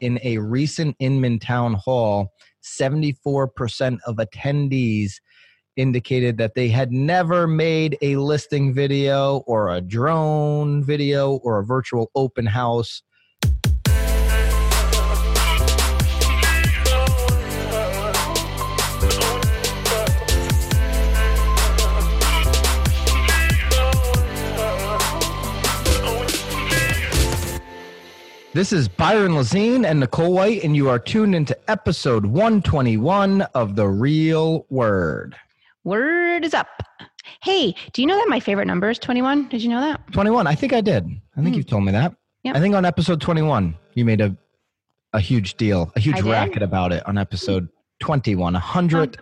in 0.00 0.18
a 0.22 0.38
recent 0.38 0.96
Inman 0.98 1.38
town 1.38 1.74
hall, 1.74 2.32
74% 2.62 3.98
of 4.06 4.16
attendees 4.16 5.12
indicated 5.76 6.38
that 6.38 6.54
they 6.54 6.68
had 6.68 6.90
never 6.90 7.46
made 7.46 7.98
a 8.02 8.16
listing 8.16 8.74
video 8.74 9.38
or 9.46 9.70
a 9.70 9.80
drone 9.80 10.82
video 10.82 11.36
or 11.36 11.58
a 11.58 11.64
virtual 11.64 12.10
open 12.14 12.46
house. 12.46 13.02
This 28.56 28.72
is 28.72 28.88
Byron 28.88 29.32
Lazine 29.32 29.84
and 29.84 30.00
Nicole 30.00 30.32
White, 30.32 30.64
and 30.64 30.74
you 30.74 30.88
are 30.88 30.98
tuned 30.98 31.34
into 31.34 31.54
episode 31.70 32.24
121 32.24 33.42
of 33.42 33.76
The 33.76 33.86
Real 33.86 34.64
Word. 34.70 35.36
Word 35.84 36.42
is 36.42 36.54
up. 36.54 36.66
Hey, 37.42 37.74
do 37.92 38.00
you 38.00 38.08
know 38.08 38.16
that 38.16 38.30
my 38.30 38.40
favorite 38.40 38.64
number 38.64 38.88
is 38.88 38.98
21? 38.98 39.48
Did 39.48 39.62
you 39.62 39.68
know 39.68 39.82
that? 39.82 40.00
21. 40.10 40.46
I 40.46 40.54
think 40.54 40.72
I 40.72 40.80
did. 40.80 41.04
I 41.36 41.42
think 41.42 41.52
Mm. 41.52 41.58
you've 41.58 41.66
told 41.66 41.84
me 41.84 41.92
that. 41.92 42.14
Yep. 42.44 42.56
I 42.56 42.60
think 42.60 42.74
on 42.74 42.86
episode 42.86 43.20
21, 43.20 43.76
you 43.92 44.06
made 44.06 44.22
a, 44.22 44.34
a 45.12 45.20
huge 45.20 45.58
deal, 45.58 45.92
a 45.94 46.00
huge 46.00 46.22
racket 46.22 46.62
about 46.62 46.92
it 46.94 47.06
on 47.06 47.18
episode 47.18 47.68
21, 48.00 48.54
100 48.54 49.18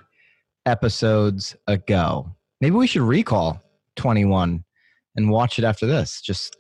episodes 0.65 1.57
ago. 1.67 2.31
Maybe 2.61 2.77
we 2.77 2.87
should 2.87 3.03
recall 3.03 3.61
21 3.97 4.63
and 5.17 5.29
watch 5.29 5.59
it 5.59 5.65
after 5.65 5.87
this. 5.87 6.21
Just 6.21 6.57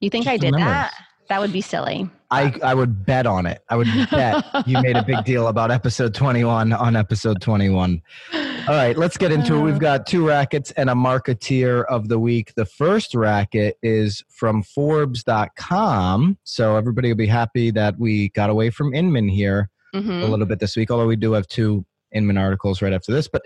You 0.00 0.08
think 0.08 0.24
Just 0.24 0.32
I 0.32 0.36
did 0.38 0.54
that? 0.54 0.94
That 1.30 1.40
would 1.40 1.52
be 1.52 1.60
silly. 1.60 2.10
I, 2.32 2.52
I 2.62 2.74
would 2.74 3.06
bet 3.06 3.24
on 3.24 3.46
it. 3.46 3.62
I 3.68 3.76
would 3.76 3.86
bet 4.10 4.44
you 4.66 4.82
made 4.82 4.96
a 4.96 5.04
big 5.04 5.24
deal 5.24 5.46
about 5.46 5.70
episode 5.70 6.12
21 6.12 6.72
on 6.72 6.96
episode 6.96 7.40
21. 7.40 8.02
All 8.34 8.40
right, 8.68 8.96
let's 8.98 9.16
get 9.16 9.30
into 9.30 9.54
it. 9.54 9.60
We've 9.62 9.78
got 9.78 10.06
two 10.08 10.26
rackets 10.26 10.72
and 10.72 10.90
a 10.90 10.94
marketeer 10.94 11.84
of 11.86 12.08
the 12.08 12.18
week. 12.18 12.52
The 12.56 12.66
first 12.66 13.14
racket 13.14 13.78
is 13.80 14.24
from 14.28 14.64
Forbes.com. 14.64 16.36
So 16.44 16.76
everybody 16.76 17.08
will 17.08 17.16
be 17.16 17.26
happy 17.26 17.70
that 17.70 17.96
we 17.98 18.30
got 18.30 18.50
away 18.50 18.70
from 18.70 18.92
Inman 18.92 19.28
here 19.28 19.70
Mhm. 19.94 20.22
a 20.22 20.26
little 20.26 20.46
bit 20.46 20.58
this 20.58 20.76
week, 20.76 20.90
although 20.90 21.06
we 21.06 21.16
do 21.16 21.32
have 21.32 21.46
two 21.46 21.84
Inman 22.12 22.38
articles 22.38 22.82
right 22.82 22.92
after 22.92 23.12
this. 23.12 23.28
But 23.28 23.42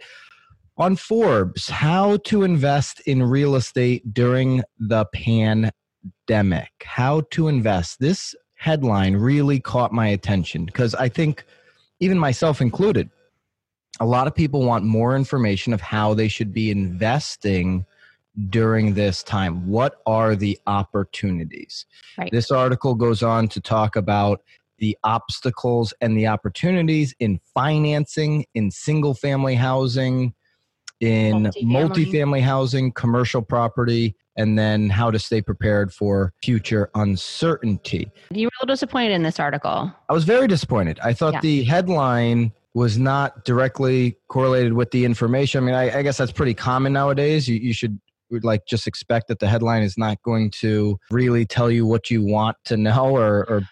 on 0.79 0.97
Forbes, 0.97 1.69
how 1.69 2.17
to 2.25 2.43
invest 2.45 3.01
in 3.01 3.23
real 3.23 3.55
estate 3.57 4.13
during 4.15 4.63
the 4.79 5.05
pandemic. 5.15 5.75
How 6.85 7.23
to 7.31 7.49
invest. 7.49 8.01
This 8.01 8.35
headline 8.55 9.17
really 9.17 9.61
caught 9.61 9.93
my 9.93 10.09
attention 10.09 10.65
because 10.65 10.95
I 10.95 11.09
think, 11.09 11.45
even 12.01 12.19
myself 12.19 12.61
included, 12.61 13.11
a 14.01 14.07
lot 14.07 14.27
of 14.27 14.35
people 14.35 14.65
want 14.65 14.85
more 14.85 15.17
information 15.17 15.73
of 15.73 15.81
how 15.81 16.15
they 16.15 16.29
should 16.29 16.53
be 16.53 16.71
investing 16.71 17.87
during 18.51 18.95
this 18.95 19.23
time. 19.23 19.67
What 19.69 20.01
are 20.07 20.35
the 20.35 20.59
opportunities? 20.67 21.87
Right. 22.19 22.31
This 22.33 22.51
article 22.51 22.95
goes 22.95 23.23
on 23.23 23.49
to 23.49 23.61
talk 23.61 23.95
about 23.95 24.43
the 24.79 24.99
obstacles 25.05 25.95
and 26.01 26.17
the 26.17 26.27
opportunities 26.27 27.15
in 27.21 27.39
financing, 27.55 28.45
in 28.55 28.71
single 28.71 29.15
family 29.15 29.55
housing, 29.55 30.35
in 31.01 31.45
Multifamily. 31.45 31.65
multifamily 31.65 32.43
housing, 32.43 32.93
commercial 32.93 33.43
property, 33.43 34.17
and 34.37 34.59
then 34.59 34.91
how 34.91 35.11
to 35.11 35.19
stay 35.19 35.41
prepared 35.41 35.93
for 35.93 36.33
future 36.43 36.91
uncertainty. 36.95 38.11
You 38.31 38.47
were 38.47 38.51
a 38.61 38.65
little 38.65 38.75
disappointed 38.75 39.13
in 39.13 39.23
this 39.23 39.39
article. 39.39 39.93
I 40.09 40.13
was 40.13 40.25
very 40.25 40.47
disappointed. 40.49 40.99
I 41.03 41.13
thought 41.13 41.35
Yeah. 41.35 41.41
the 41.41 41.65
headline 41.65 42.53
was 42.75 42.99
not 42.99 43.45
directly 43.45 44.17
correlated 44.29 44.73
with 44.73 44.91
the 44.91 45.05
information. 45.05 45.63
I 45.63 45.67
mean, 45.67 45.75
I, 45.75 45.99
I 45.99 46.03
guess 46.03 46.17
that's 46.17 46.33
pretty 46.33 46.55
common 46.55 46.93
nowadays. 46.93 47.49
You, 47.49 47.57
you 47.57 47.73
should 47.73 47.99
like 48.43 48.67
just 48.67 48.89
expect 48.89 49.29
that 49.29 49.39
the 49.39 49.47
headline 49.47 49.83
is 49.85 49.97
not 49.97 50.21
going 50.23 50.51
to 50.51 50.99
really 51.11 51.47
tell 51.47 51.71
you 51.71 51.87
what 51.87 52.11
you 52.11 52.25
want 52.25 52.57
to 52.65 52.77
know 52.77 53.17
or, 53.17 53.49
or 53.49 53.63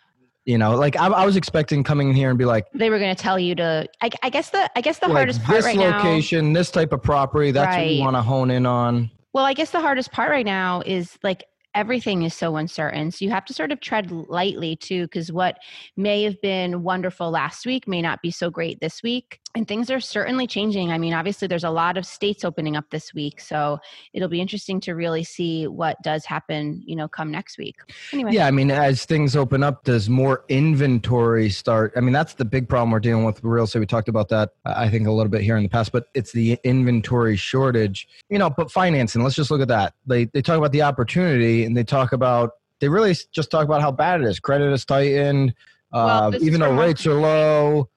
you 0.45 0.59
know, 0.59 0.77
like 0.77 0.97
I, 0.97 1.07
I 1.07 1.27
was 1.27 1.37
expecting 1.37 1.83
coming 1.85 2.11
in 2.11 2.15
here 2.17 2.29
and 2.29 2.39
be 2.39 2.45
like, 2.45 2.67
They 2.75 2.91
were 2.91 2.99
going 2.99 3.15
to 3.15 3.21
tell 3.21 3.39
you 3.39 3.55
to. 3.57 3.89
I, 4.01 4.11
I 4.23 4.31
guess 4.31 4.51
the. 4.51 4.69
I 4.77 4.81
guess 4.81 4.99
the 4.99 5.07
like 5.07 5.17
hardest 5.17 5.43
part 5.43 5.59
this 5.59 5.65
right 5.67 5.77
now. 5.77 5.97
location, 5.99 6.53
this 6.53 6.71
type 6.71 6.93
of 6.93 7.01
property, 7.03 7.53
that's 7.53 7.77
what 7.77 7.87
you 7.87 8.01
want 8.03 8.17
to 8.17 8.23
hone 8.23 8.51
in 8.51 8.67
on. 8.67 9.11
Well, 9.33 9.45
I 9.45 9.55
guess 9.55 9.71
the 9.71 9.81
hardest 9.81 10.13
part 10.13 10.31
right 10.31 10.45
now 10.45 10.83
is 10.85 11.19
like 11.23 11.45
everything 11.75 12.23
is 12.23 12.35
so 12.35 12.57
uncertain. 12.57 13.11
So 13.11 13.25
you 13.25 13.31
have 13.31 13.47
to 13.47 13.55
sort 13.55 13.73
of 13.73 13.81
tread 13.81 14.11
lightly 14.11 14.77
too, 14.77 15.05
because 15.05 15.33
what 15.33 15.57
may 15.97 16.23
have 16.25 16.41
been 16.43 16.83
wonderful 16.83 17.31
last 17.31 17.65
week 17.65 17.89
may 17.89 18.03
not 18.03 18.21
be 18.21 18.31
so 18.31 18.51
great 18.51 18.81
this 18.81 19.03
week. 19.03 19.42
And 19.55 19.69
things 19.69 19.91
are 19.91 20.01
certainly 20.01 20.47
changing. 20.47 20.91
I 20.91 20.99
mean, 20.99 21.13
obviously, 21.13 21.47
there's 21.47 21.65
a 21.65 21.71
lot 21.71 21.99
of 21.99 22.07
states 22.07 22.43
opening 22.45 22.75
up 22.75 22.87
this 22.91 23.13
week. 23.13 23.41
So 23.41 23.79
it'll 24.15 24.29
be 24.29 24.41
interesting 24.41 24.81
to 24.81 24.93
really 24.93 25.25
see 25.25 25.67
what 25.67 25.99
does 26.03 26.25
happen, 26.25 26.83
you 26.87 26.97
know, 26.97 27.07
come 27.07 27.31
next 27.31 27.59
week. 27.59 27.77
Anyway. 28.13 28.33
Yeah, 28.33 28.47
I 28.47 28.51
mean, 28.51 28.71
as 28.71 29.05
things 29.05 29.37
open 29.37 29.63
up, 29.63 29.85
does 29.85 30.09
more 30.09 30.45
inventory 30.49 31.51
start? 31.51 31.93
I 31.97 32.01
mean, 32.01 32.15
that's 32.15 32.35
the 32.35 32.47
big 32.47 32.67
problem 32.67 32.91
we're 32.91 33.01
dealing 33.01 33.25
with 33.25 33.43
with 33.43 33.45
real 33.45 33.65
estate. 33.65 33.81
We 33.81 33.87
talked 33.87 34.09
about 34.09 34.29
that, 34.31 34.51
I 34.65 34.89
think, 34.89 35.07
a 35.07 35.13
little 35.13 35.31
bit 35.31 35.43
here 35.43 35.57
in 35.57 35.63
the 35.63 35.69
past, 35.69 35.93
but 35.93 36.07
it's 36.15 36.33
the 36.33 36.59
inventory 36.65 37.37
shortage. 37.37 38.09
You 38.31 38.39
know, 38.39 38.49
but 38.49 38.71
financing. 38.71 39.23
Let's 39.23 39.37
just 39.37 39.51
look 39.51 39.61
at 39.61 39.69
that. 39.69 39.95
They 40.07 40.25
they 40.27 40.41
talk 40.41 40.57
about 40.57 40.73
the 40.73 40.83
opportunity, 40.83 41.65
and 41.65 41.77
they 41.77 41.85
talk 41.85 42.13
about 42.13 42.53
they 42.81 42.89
really 42.89 43.15
just 43.33 43.51
talk 43.51 43.65
about 43.65 43.83
how 43.83 43.93
bad 43.93 44.23
it 44.23 44.27
is. 44.27 44.41
Credit 44.41 44.73
is 44.73 44.85
tightened, 44.85 45.55
Well, 45.93 46.35
uh, 46.35 46.39
even 46.41 46.61
though 46.61 46.75
rates 46.75 47.07
are 47.07 47.15
low. 47.15 47.91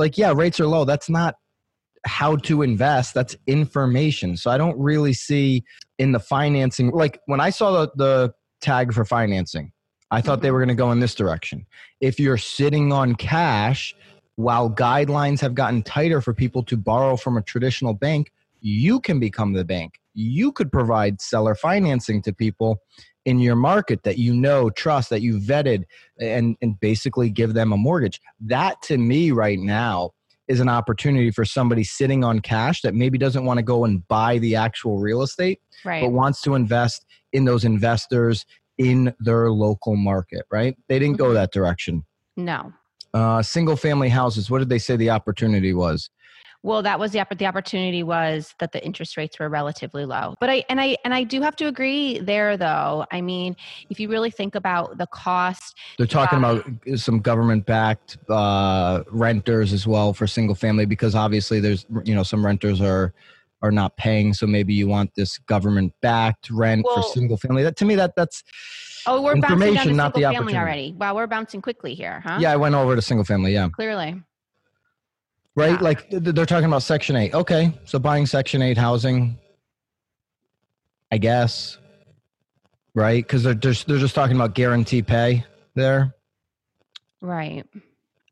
Like, 0.00 0.18
yeah, 0.18 0.32
rates 0.34 0.58
are 0.58 0.66
low. 0.66 0.84
That's 0.84 1.08
not 1.08 1.36
how 2.04 2.36
to 2.36 2.62
invest. 2.62 3.14
That's 3.14 3.36
information. 3.46 4.36
So 4.36 4.50
I 4.50 4.58
don't 4.58 4.78
really 4.78 5.12
see 5.12 5.62
in 5.98 6.10
the 6.10 6.18
financing. 6.18 6.90
Like 6.90 7.20
when 7.26 7.40
I 7.40 7.50
saw 7.50 7.70
the 7.70 7.92
the 7.94 8.34
tag 8.60 8.92
for 8.92 9.04
financing. 9.04 9.72
I 10.10 10.20
thought 10.20 10.42
they 10.42 10.50
were 10.50 10.58
going 10.58 10.68
to 10.68 10.74
go 10.74 10.90
in 10.90 11.00
this 11.00 11.14
direction. 11.14 11.66
If 12.00 12.18
you're 12.18 12.36
sitting 12.36 12.92
on 12.92 13.14
cash, 13.14 13.94
while 14.36 14.70
guidelines 14.70 15.40
have 15.40 15.54
gotten 15.54 15.82
tighter 15.82 16.20
for 16.20 16.34
people 16.34 16.62
to 16.64 16.76
borrow 16.76 17.16
from 17.16 17.36
a 17.36 17.42
traditional 17.42 17.94
bank, 17.94 18.32
you 18.60 19.00
can 19.00 19.20
become 19.20 19.52
the 19.52 19.64
bank. 19.64 20.00
You 20.14 20.52
could 20.52 20.72
provide 20.72 21.20
seller 21.20 21.54
financing 21.54 22.22
to 22.22 22.32
people 22.32 22.78
in 23.24 23.38
your 23.38 23.56
market 23.56 24.02
that 24.04 24.18
you 24.18 24.34
know, 24.34 24.70
trust, 24.70 25.10
that 25.10 25.20
you 25.22 25.38
vetted, 25.38 25.84
and, 26.18 26.56
and 26.62 26.78
basically 26.80 27.30
give 27.30 27.54
them 27.54 27.72
a 27.72 27.76
mortgage. 27.76 28.20
That 28.40 28.80
to 28.82 28.98
me 28.98 29.30
right 29.30 29.58
now 29.58 30.10
is 30.48 30.60
an 30.60 30.68
opportunity 30.68 31.30
for 31.30 31.44
somebody 31.44 31.84
sitting 31.84 32.24
on 32.24 32.40
cash 32.40 32.82
that 32.82 32.94
maybe 32.94 33.18
doesn't 33.18 33.44
want 33.44 33.58
to 33.58 33.62
go 33.62 33.84
and 33.84 34.06
buy 34.08 34.38
the 34.38 34.56
actual 34.56 34.98
real 34.98 35.22
estate 35.22 35.60
Right. 35.84 36.02
but 36.02 36.10
wants 36.10 36.40
to 36.42 36.54
invest 36.54 37.06
in 37.32 37.44
those 37.44 37.64
investors 37.64 38.44
in 38.76 39.14
their 39.20 39.50
local 39.50 39.94
market, 39.96 40.42
right? 40.50 40.76
They 40.88 40.98
didn't 40.98 41.18
go 41.18 41.30
Mhm. 41.30 41.34
that 41.34 41.52
direction. 41.52 42.04
no. 42.36 42.72
Uh, 43.12 43.42
single 43.42 43.74
family 43.74 44.08
houses, 44.08 44.48
what 44.52 44.60
did 44.60 44.68
they 44.68 44.78
say 44.78 44.94
the 44.94 45.10
opportunity 45.10 45.74
was? 45.74 46.10
Well, 46.62 46.82
that 46.82 46.98
was 46.98 47.12
the 47.12 47.24
the 47.36 47.46
opportunity 47.46 48.02
was 48.02 48.54
that 48.58 48.72
the 48.72 48.84
interest 48.84 49.16
rates 49.16 49.38
were 49.38 49.48
relatively 49.48 50.04
low. 50.04 50.34
But 50.40 50.50
I 50.50 50.64
and 50.68 50.80
I 50.80 50.96
and 51.04 51.14
I 51.14 51.22
do 51.24 51.40
have 51.40 51.56
to 51.56 51.66
agree 51.66 52.18
there 52.18 52.56
though. 52.56 53.06
I 53.10 53.22
mean, 53.22 53.56
if 53.88 53.98
you 53.98 54.08
really 54.08 54.30
think 54.30 54.54
about 54.54 54.98
the 54.98 55.06
cost, 55.06 55.76
They're 55.96 56.06
talking 56.06 56.40
Yeah. 56.42 56.60
about 56.60 56.98
some 56.98 57.20
government 57.20 57.64
backed 57.64 58.18
uh, 58.28 59.04
renters 59.10 59.72
as 59.72 59.86
well 59.86 60.12
for 60.12 60.26
single 60.26 60.54
family 60.54 60.84
because 60.84 61.14
obviously 61.14 61.60
there's, 61.60 61.86
you 62.04 62.14
know, 62.14 62.22
some 62.22 62.44
renters 62.44 62.80
are 62.80 63.14
are 63.62 63.70
not 63.70 63.94
paying 63.98 64.32
so 64.32 64.46
maybe 64.46 64.72
you 64.72 64.88
want 64.88 65.14
this 65.14 65.36
government 65.36 65.92
backed 66.00 66.48
rent 66.50 66.86
for 66.94 67.02
single 67.02 67.36
family 67.36 67.62
that 67.62 67.76
to 67.76 67.84
me 67.84 67.94
that 67.94 68.16
that's 68.16 68.42
oh, 69.06 69.20
we're 69.20 69.34
bouncing 69.36 69.48
down 69.48 69.58
to 69.58 69.66
Information, 69.66 69.96
not 69.96 70.14
the 70.14 70.20
family 70.22 70.36
opportunity. 70.36 70.56
already. 70.56 70.92
Wow, 70.92 71.14
we're 71.14 71.26
bouncing 71.26 71.60
quickly 71.60 71.92
here, 71.94 72.20
huh? 72.24 72.38
yeah 72.40 72.52
i 72.52 72.56
went 72.56 72.74
over 72.74 72.96
to 72.96 73.02
single 73.02 73.24
family 73.24 73.52
yeah 73.52 73.68
Clearly. 73.68 74.22
Right 75.56 75.72
Yeah. 75.72 75.78
like 75.80 76.06
they're 76.10 76.46
talking 76.46 76.66
about 76.66 76.82
section 76.82 77.16
8 77.16 77.34
okay 77.34 77.72
so 77.84 77.98
buying 77.98 78.26
section 78.26 78.62
8 78.62 78.76
housing 78.78 79.38
i 81.12 81.18
guess 81.18 81.78
right 82.94 83.24
because 83.24 83.42
they're 83.42 83.54
just 83.54 83.86
they're 83.86 83.98
just 83.98 84.14
talking 84.14 84.36
about 84.36 84.54
guarantee 84.54 85.02
pay 85.02 85.44
there 85.74 86.14
Right. 87.22 87.66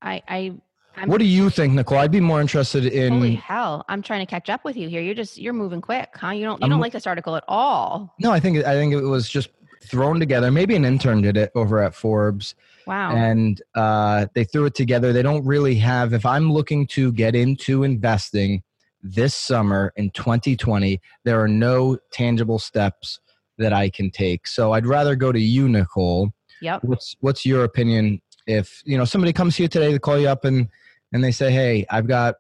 I 0.00 0.22
I 0.26 0.52
I'm 0.96 1.08
what 1.10 1.18
do 1.18 1.26
you 1.26 1.50
think 1.50 1.74
nicole 1.74 1.98
i'd 1.98 2.10
be 2.10 2.20
more 2.20 2.40
interested 2.40 2.86
in 2.86 3.12
holy 3.12 3.34
hell. 3.34 3.84
I'm 3.88 4.00
trying 4.00 4.20
to 4.20 4.30
catch 4.30 4.48
up 4.48 4.64
with 4.64 4.76
you 4.78 4.88
here. 4.88 5.02
You're 5.02 5.14
just 5.14 5.36
you're 5.38 5.52
moving 5.52 5.80
quick, 5.82 6.08
huh? 6.14 6.30
You 6.30 6.44
don't 6.44 6.58
you 6.60 6.64
I'm- 6.64 6.70
don't 6.70 6.80
like 6.80 6.92
this 6.92 7.06
article 7.06 7.36
at 7.36 7.44
all. 7.48 8.14
no 8.18 8.30
i 8.32 8.40
think 8.40 8.64
i 8.64 8.72
think 8.72 8.94
it 8.94 9.02
was 9.02 9.28
just 9.28 9.50
thrown 9.90 10.20
together 10.20 10.50
maybe 10.50 10.74
an 10.76 10.84
intern 10.84 11.22
did 11.22 11.36
it 11.36 11.50
over 11.54 11.82
at 11.82 11.94
forbes 11.94 12.54
Wow. 12.86 13.14
and 13.14 13.60
uh, 13.74 14.28
they 14.34 14.44
threw 14.44 14.64
it 14.64 14.74
together. 14.74 15.12
They 15.12 15.20
don't 15.20 15.44
really 15.44 15.74
have. 15.74 16.14
If 16.14 16.24
I'm 16.24 16.50
looking 16.50 16.86
to 16.86 17.12
get 17.12 17.34
into 17.34 17.84
investing 17.84 18.62
this 19.02 19.34
summer 19.34 19.92
in 19.96 20.08
2020, 20.12 20.98
there 21.22 21.38
are 21.38 21.48
no 21.48 21.98
tangible 22.12 22.58
steps 22.58 23.20
that 23.58 23.74
I 23.74 23.90
can 23.90 24.10
take. 24.10 24.46
So 24.46 24.72
I'd 24.72 24.86
rather 24.86 25.16
go 25.16 25.32
to 25.32 25.38
you, 25.38 25.68
Nicole. 25.68 26.32
yep. 26.62 26.82
What's 26.82 27.14
what's 27.20 27.44
your 27.44 27.64
opinion 27.64 28.22
if 28.46 28.80
you 28.86 28.96
know 28.96 29.04
somebody 29.04 29.34
comes 29.34 29.56
to 29.56 29.64
you 29.64 29.68
today 29.68 29.92
to 29.92 29.98
call 29.98 30.18
you 30.18 30.28
up 30.28 30.46
and 30.46 30.66
and 31.12 31.22
they 31.22 31.30
say 31.30 31.50
hey 31.52 31.84
i've 31.90 32.06
got 32.06 32.36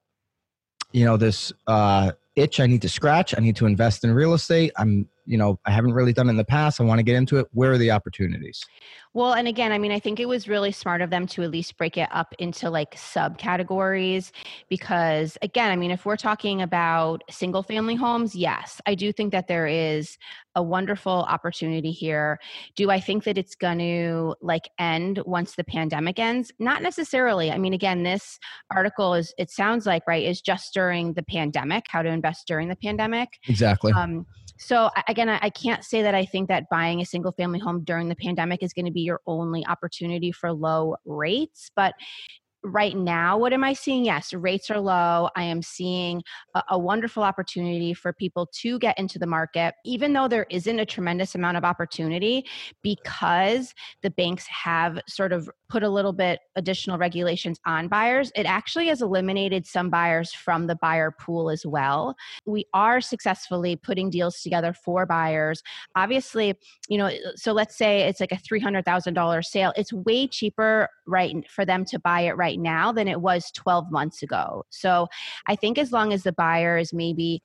you 0.92 1.04
know 1.04 1.18
this 1.18 1.52
uh 1.66 2.10
itch 2.36 2.58
i 2.60 2.66
need 2.66 2.80
to 2.80 2.88
scratch 2.88 3.34
i 3.36 3.40
need 3.42 3.54
to 3.56 3.66
invest 3.66 4.02
in 4.04 4.10
real 4.12 4.32
estate 4.32 4.72
i'm 4.78 5.06
you 5.28 5.36
know 5.36 5.58
i 5.66 5.70
haven't 5.70 5.92
really 5.92 6.12
done 6.12 6.28
in 6.28 6.36
the 6.36 6.44
past 6.44 6.80
i 6.80 6.84
want 6.84 6.98
to 6.98 7.02
get 7.02 7.14
into 7.14 7.36
it 7.36 7.46
where 7.52 7.72
are 7.72 7.78
the 7.78 7.90
opportunities 7.90 8.64
well, 9.14 9.32
and 9.32 9.48
again, 9.48 9.72
I 9.72 9.78
mean, 9.78 9.90
I 9.90 9.98
think 9.98 10.20
it 10.20 10.28
was 10.28 10.48
really 10.48 10.70
smart 10.70 11.00
of 11.00 11.10
them 11.10 11.26
to 11.28 11.42
at 11.42 11.50
least 11.50 11.76
break 11.78 11.96
it 11.96 12.08
up 12.12 12.34
into 12.38 12.68
like 12.68 12.94
subcategories 12.94 14.30
because, 14.68 15.38
again, 15.40 15.70
I 15.70 15.76
mean, 15.76 15.90
if 15.90 16.04
we're 16.04 16.16
talking 16.16 16.60
about 16.60 17.24
single 17.30 17.62
family 17.62 17.94
homes, 17.94 18.36
yes, 18.36 18.80
I 18.86 18.94
do 18.94 19.12
think 19.12 19.32
that 19.32 19.48
there 19.48 19.66
is 19.66 20.18
a 20.54 20.62
wonderful 20.62 21.24
opportunity 21.28 21.90
here. 21.90 22.38
Do 22.76 22.90
I 22.90 23.00
think 23.00 23.24
that 23.24 23.38
it's 23.38 23.54
going 23.54 23.78
to 23.78 24.36
like 24.42 24.68
end 24.78 25.20
once 25.24 25.54
the 25.54 25.64
pandemic 25.64 26.18
ends? 26.18 26.52
Not 26.58 26.82
necessarily. 26.82 27.50
I 27.50 27.56
mean, 27.58 27.72
again, 27.72 28.02
this 28.02 28.38
article 28.70 29.14
is, 29.14 29.34
it 29.38 29.50
sounds 29.50 29.86
like, 29.86 30.02
right, 30.06 30.24
is 30.24 30.40
just 30.42 30.74
during 30.74 31.14
the 31.14 31.24
pandemic, 31.24 31.86
how 31.88 32.02
to 32.02 32.08
invest 32.08 32.46
during 32.46 32.68
the 32.68 32.76
pandemic. 32.76 33.30
Exactly. 33.48 33.92
Um, 33.92 34.26
so 34.58 34.90
again, 35.08 35.28
I, 35.28 35.50
can't 35.50 35.84
say 35.84 36.02
that 36.02 36.14
I 36.14 36.24
think 36.24 36.48
that 36.48 36.68
buying 36.70 37.00
a 37.00 37.04
single 37.04 37.32
family 37.32 37.58
home 37.58 37.84
during 37.84 38.08
the 38.08 38.16
pandemic 38.16 38.62
is 38.62 38.72
going 38.72 38.86
to 38.86 38.92
be 38.92 39.02
your 39.02 39.20
only 39.26 39.64
opportunity 39.66 40.32
for 40.32 40.52
low 40.52 40.96
rates, 41.04 41.70
but 41.76 41.94
right 42.64 42.96
now 42.96 43.38
what 43.38 43.52
am 43.52 43.62
i 43.62 43.72
seeing? 43.72 44.04
Yes 44.04 44.32
rates 44.32 44.70
are 44.70 44.80
low. 44.80 45.28
I 45.36 45.44
am 45.44 45.62
seeing 45.62 46.22
a, 46.54 46.62
a, 46.70 46.78
wonderful 46.78 47.22
opportunity 47.22 47.92
for 47.94 48.12
people 48.12 48.48
to 48.60 48.78
get 48.78 48.98
into 48.98 49.18
the 49.18 49.26
market 49.26 49.74
even 49.84 50.12
though 50.12 50.28
there 50.28 50.46
isn't 50.50 50.78
a 50.78 50.86
tremendous 50.86 51.34
amount 51.34 51.56
of 51.56 51.64
opportunity 51.64 52.44
because 52.82 53.74
the 54.02 54.10
banks 54.10 54.46
have 54.46 55.00
sort 55.06 55.32
of 55.32 55.48
put 55.68 55.82
a 55.82 55.88
little 55.88 56.12
bit 56.12 56.40
additional 56.56 56.96
regulations 56.96 57.60
on 57.66 57.88
buyers. 57.88 58.32
It 58.34 58.46
actually 58.46 58.88
has 58.88 59.02
eliminated 59.02 59.66
some 59.66 59.90
buyers 59.90 60.32
from 60.32 60.66
the 60.66 60.76
buyer 60.76 61.10
pool 61.10 61.50
as 61.50 61.66
well. 61.66 62.16
We 62.46 62.64
are 62.72 63.00
successfully 63.00 63.76
putting 63.76 64.08
deals 64.08 64.40
together 64.40 64.72
for 64.72 65.04
buyers. 65.04 65.62
Obviously 65.94 66.54
you 66.88 66.98
know 66.98 67.10
so 67.36 67.52
let's 67.52 67.76
say 67.76 68.02
it's 68.02 68.20
like 68.20 68.32
a 68.32 68.36
$300000 68.36 69.44
sale. 69.44 69.72
It's 69.76 69.92
way 69.92 70.26
cheaper 70.26 70.88
right 71.06 71.34
for 71.50 71.64
them 71.64 71.84
to 71.86 71.98
buy 71.98 72.22
it 72.22 72.36
right 72.36 72.47
now 72.56 72.92
than 72.92 73.08
it 73.08 73.20
was 73.20 73.50
12 73.52 73.90
months 73.90 74.22
ago. 74.22 74.64
So 74.70 75.08
I 75.46 75.56
think 75.56 75.76
as 75.76 75.92
long 75.92 76.12
as 76.12 76.22
the 76.22 76.32
buyer 76.32 76.78
is 76.78 76.92
maybe 76.92 77.42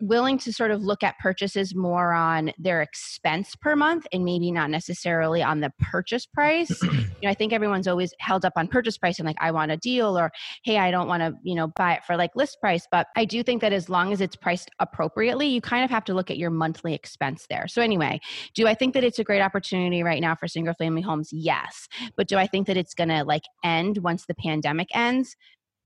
willing 0.00 0.38
to 0.38 0.52
sort 0.52 0.70
of 0.70 0.82
look 0.82 1.02
at 1.02 1.18
purchases 1.18 1.74
more 1.74 2.12
on 2.12 2.52
their 2.58 2.82
expense 2.82 3.54
per 3.56 3.76
month 3.76 4.06
and 4.12 4.24
maybe 4.24 4.50
not 4.50 4.70
necessarily 4.70 5.42
on 5.42 5.60
the 5.60 5.72
purchase 5.78 6.26
price. 6.26 6.70
you 6.82 6.90
know, 7.22 7.30
I 7.30 7.34
think 7.34 7.52
everyone's 7.52 7.88
always 7.88 8.14
held 8.18 8.44
up 8.44 8.54
on 8.56 8.68
purchase 8.68 8.98
price 8.98 9.18
and 9.18 9.26
like 9.26 9.36
I 9.40 9.50
want 9.50 9.70
a 9.70 9.76
deal 9.76 10.18
or 10.18 10.30
hey, 10.64 10.78
I 10.78 10.90
don't 10.90 11.08
want 11.08 11.22
to, 11.22 11.34
you 11.42 11.54
know, 11.54 11.68
buy 11.68 11.94
it 11.94 12.04
for 12.04 12.16
like 12.16 12.34
list 12.34 12.60
price, 12.60 12.86
but 12.90 13.06
I 13.16 13.24
do 13.24 13.42
think 13.42 13.60
that 13.60 13.72
as 13.72 13.88
long 13.88 14.12
as 14.12 14.20
it's 14.20 14.36
priced 14.36 14.70
appropriately, 14.78 15.46
you 15.48 15.60
kind 15.60 15.84
of 15.84 15.90
have 15.90 16.04
to 16.06 16.14
look 16.14 16.30
at 16.30 16.38
your 16.38 16.50
monthly 16.50 16.94
expense 16.94 17.46
there. 17.48 17.68
So 17.68 17.82
anyway, 17.82 18.20
do 18.54 18.66
I 18.66 18.74
think 18.74 18.94
that 18.94 19.04
it's 19.04 19.18
a 19.18 19.24
great 19.24 19.40
opportunity 19.42 20.02
right 20.02 20.20
now 20.20 20.34
for 20.34 20.48
single 20.48 20.74
family 20.74 21.02
homes? 21.02 21.30
Yes. 21.32 21.88
But 22.16 22.28
do 22.28 22.36
I 22.36 22.46
think 22.46 22.66
that 22.66 22.76
it's 22.76 22.94
going 22.94 23.08
to 23.08 23.24
like 23.24 23.44
end 23.64 23.98
once 23.98 24.26
the 24.26 24.34
pandemic 24.34 24.88
ends? 24.94 25.36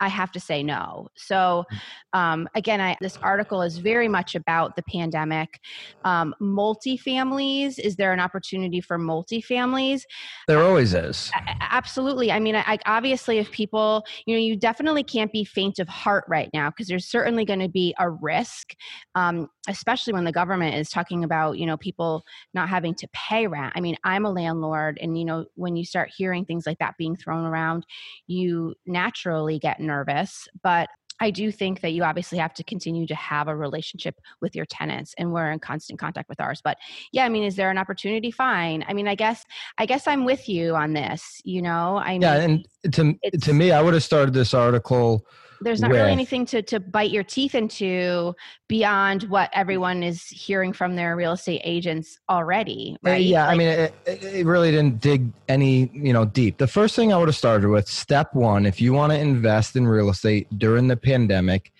I 0.00 0.08
have 0.08 0.32
to 0.32 0.40
say 0.40 0.62
no. 0.62 1.08
So, 1.16 1.64
mm. 1.72 2.18
um, 2.18 2.48
again, 2.54 2.80
I, 2.80 2.96
this 3.00 3.16
article 3.22 3.62
is 3.62 3.78
very 3.78 4.08
much 4.08 4.34
about 4.34 4.76
the 4.76 4.82
pandemic. 4.82 5.60
Um, 6.04 6.34
multifamilies, 6.40 7.78
is 7.78 7.96
there 7.96 8.12
an 8.12 8.20
opportunity 8.20 8.80
for 8.80 8.98
multifamilies? 8.98 10.02
There 10.48 10.62
always 10.62 10.94
is. 10.94 11.30
absolutely. 11.60 12.32
I 12.32 12.40
mean, 12.40 12.56
I, 12.56 12.64
I, 12.66 12.78
obviously, 12.86 13.38
if 13.38 13.50
people, 13.50 14.04
you 14.26 14.34
know, 14.34 14.40
you 14.40 14.56
definitely 14.56 15.04
can't 15.04 15.32
be 15.32 15.44
faint 15.44 15.78
of 15.78 15.88
heart 15.88 16.24
right 16.28 16.50
now 16.52 16.70
because 16.70 16.88
there's 16.88 17.06
certainly 17.06 17.44
going 17.44 17.60
to 17.60 17.68
be 17.68 17.94
a 17.98 18.10
risk, 18.10 18.74
um, 19.14 19.48
especially 19.68 20.12
when 20.12 20.24
the 20.24 20.32
government 20.32 20.74
is 20.74 20.90
talking 20.90 21.24
about, 21.24 21.58
you 21.58 21.66
know, 21.66 21.76
people 21.76 22.24
not 22.52 22.68
having 22.68 22.94
to 22.96 23.08
pay 23.12 23.46
rent. 23.46 23.72
I 23.76 23.80
mean, 23.80 23.96
I'm 24.04 24.24
a 24.24 24.30
landlord, 24.30 24.98
and, 25.00 25.16
you 25.18 25.24
know, 25.24 25.46
when 25.54 25.76
you 25.76 25.84
start 25.84 26.10
hearing 26.14 26.44
things 26.44 26.66
like 26.66 26.78
that 26.78 26.96
being 26.98 27.16
thrown 27.16 27.44
around, 27.44 27.86
you 28.26 28.74
naturally 28.86 29.58
get 29.58 29.80
nervous, 29.84 30.48
but 30.62 30.88
I 31.20 31.30
do 31.30 31.52
think 31.52 31.80
that 31.80 31.92
you 31.92 32.02
obviously 32.02 32.38
have 32.38 32.54
to 32.54 32.64
continue 32.64 33.06
to 33.06 33.14
have 33.14 33.46
a 33.48 33.54
relationship 33.54 34.16
with 34.40 34.56
your 34.56 34.66
tenants 34.66 35.14
and 35.16 35.32
we're 35.32 35.50
in 35.52 35.60
constant 35.60 35.98
contact 35.98 36.28
with 36.28 36.40
ours. 36.40 36.60
But 36.62 36.76
yeah, 37.12 37.24
I 37.24 37.28
mean, 37.28 37.44
is 37.44 37.56
there 37.56 37.70
an 37.70 37.78
opportunity? 37.78 38.30
Fine. 38.30 38.84
I 38.88 38.94
mean, 38.94 39.06
I 39.06 39.14
guess 39.14 39.44
I 39.78 39.86
guess 39.86 40.08
I'm 40.08 40.24
with 40.24 40.48
you 40.48 40.74
on 40.74 40.92
this, 40.92 41.40
you 41.44 41.62
know. 41.62 41.98
I 41.98 42.12
mean 42.12 42.22
Yeah, 42.22 42.34
and 42.34 42.68
to 42.92 43.38
to 43.42 43.52
me, 43.52 43.70
I 43.70 43.80
would 43.80 43.94
have 43.94 44.02
started 44.02 44.34
this 44.34 44.54
article 44.54 45.24
there's 45.60 45.80
not 45.80 45.90
with. 45.90 46.00
really 46.00 46.12
anything 46.12 46.44
to 46.46 46.62
to 46.62 46.80
bite 46.80 47.10
your 47.10 47.22
teeth 47.22 47.54
into 47.54 48.34
beyond 48.68 49.24
what 49.24 49.50
everyone 49.52 50.02
is 50.02 50.24
hearing 50.26 50.72
from 50.72 50.96
their 50.96 51.16
real 51.16 51.32
estate 51.32 51.60
agents 51.64 52.18
already 52.28 52.96
uh, 53.06 53.10
right 53.10 53.22
yeah 53.22 53.46
like, 53.46 53.54
i 53.54 53.56
mean 53.56 53.68
it, 53.68 53.94
it 54.06 54.46
really 54.46 54.70
didn't 54.70 55.00
dig 55.00 55.30
any 55.48 55.90
you 55.92 56.12
know 56.12 56.24
deep 56.24 56.58
the 56.58 56.66
first 56.66 56.96
thing 56.96 57.12
i 57.12 57.16
would 57.16 57.28
have 57.28 57.36
started 57.36 57.68
with 57.68 57.88
step 57.88 58.34
one 58.34 58.66
if 58.66 58.80
you 58.80 58.92
want 58.92 59.12
to 59.12 59.18
invest 59.18 59.76
in 59.76 59.86
real 59.86 60.10
estate 60.10 60.46
during 60.58 60.88
the 60.88 60.96
pandemic 60.96 61.72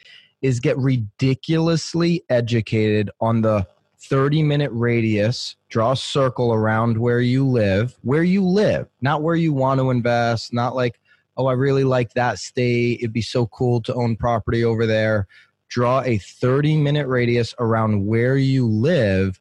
is 0.43 0.61
get 0.61 0.76
ridiculously 0.79 2.23
educated 2.29 3.11
on 3.21 3.41
the 3.41 3.67
30 3.99 4.43
minute 4.43 4.71
radius 4.75 5.56
draw 5.71 5.93
a 5.93 5.97
circle 5.97 6.53
around 6.53 6.99
where 6.99 7.21
you 7.21 7.47
live 7.47 7.97
where 8.03 8.23
you 8.23 8.44
live 8.44 8.87
not 9.00 9.23
where 9.23 9.35
you 9.35 9.53
want 9.53 9.81
to 9.81 9.91
invest 9.91 10.53
not 10.53 10.75
like 10.75 11.00
oh, 11.37 11.47
I 11.47 11.53
really 11.53 11.85
like 11.85 12.15
that 12.15 12.39
state. 12.39 12.99
It'd 13.01 13.13
be 13.13 13.23
so 13.23 13.47
cool 13.47 13.81
to 13.83 13.95
own 13.95 14.17
property 14.17 14.65
over 14.65 14.87
there. 14.87 15.27
Draw 15.69 16.03
a 16.03 16.19
30 16.19 16.77
minute 16.77 17.07
radius 17.09 17.55
around 17.59 18.07
where 18.07 18.37
you 18.37 18.67
live 18.67 19.41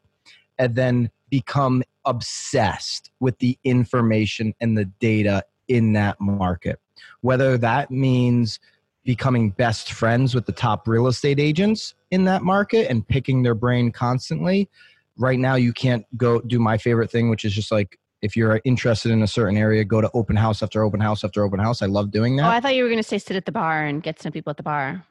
and 0.58 0.76
then 0.76 1.12
become 1.30 1.84
obsessed 2.06 3.12
with 3.20 3.38
the 3.40 3.58
information 3.64 4.54
and 4.60 4.78
the 4.78 4.86
data 4.86 5.44
in 5.68 5.94
that 5.94 6.20
market. 6.20 6.80
Whether 7.22 7.58
that 7.58 7.92
means 7.92 8.60
becoming 9.04 9.50
best 9.50 9.92
friends 9.92 10.34
with 10.34 10.46
the 10.46 10.52
top 10.52 10.88
real 10.88 11.08
estate 11.08 11.40
agents 11.40 11.94
in 12.12 12.24
that 12.26 12.42
market 12.42 12.90
and 12.90 13.08
picking 13.08 13.44
their 13.44 13.56
brain 13.56 13.92
constantly. 13.92 14.70
Right 15.18 15.40
now, 15.40 15.56
you 15.56 15.74
can't 15.74 16.06
go 16.18 16.40
do 16.40 16.60
my 16.60 16.78
favorite 16.78 17.12
thing, 17.12 17.30
which 17.30 17.46
is 17.46 17.54
just 17.54 17.72
like 17.72 18.00
if 18.24 18.38
you're 18.38 18.62
interested 18.64 19.12
in 19.12 19.22
a 19.22 19.28
certain 19.28 19.58
area, 19.58 19.84
go 19.84 20.00
to 20.00 20.10
open 20.14 20.38
house 20.38 20.64
after 20.64 20.84
open 20.84 21.02
house 21.02 21.26
after 21.26 21.44
open 21.44 21.60
house. 21.60 21.82
I 21.82 21.88
love 21.88 22.10
doing 22.10 22.38
that. 22.38 22.46
Oh, 22.46 22.50
I 22.50 22.62
thought 22.62 22.74
you 22.74 22.84
were 22.84 22.90
going 22.90 23.02
to 23.02 23.08
say 23.08 23.18
sit 23.18 23.36
at 23.36 23.46
the 23.46 23.52
bar 23.52 23.86
and 23.86 24.02
get 24.02 24.22
some 24.22 24.32
people 24.32 24.50
at 24.50 24.58
the 24.58 24.64
bar. 24.64 25.06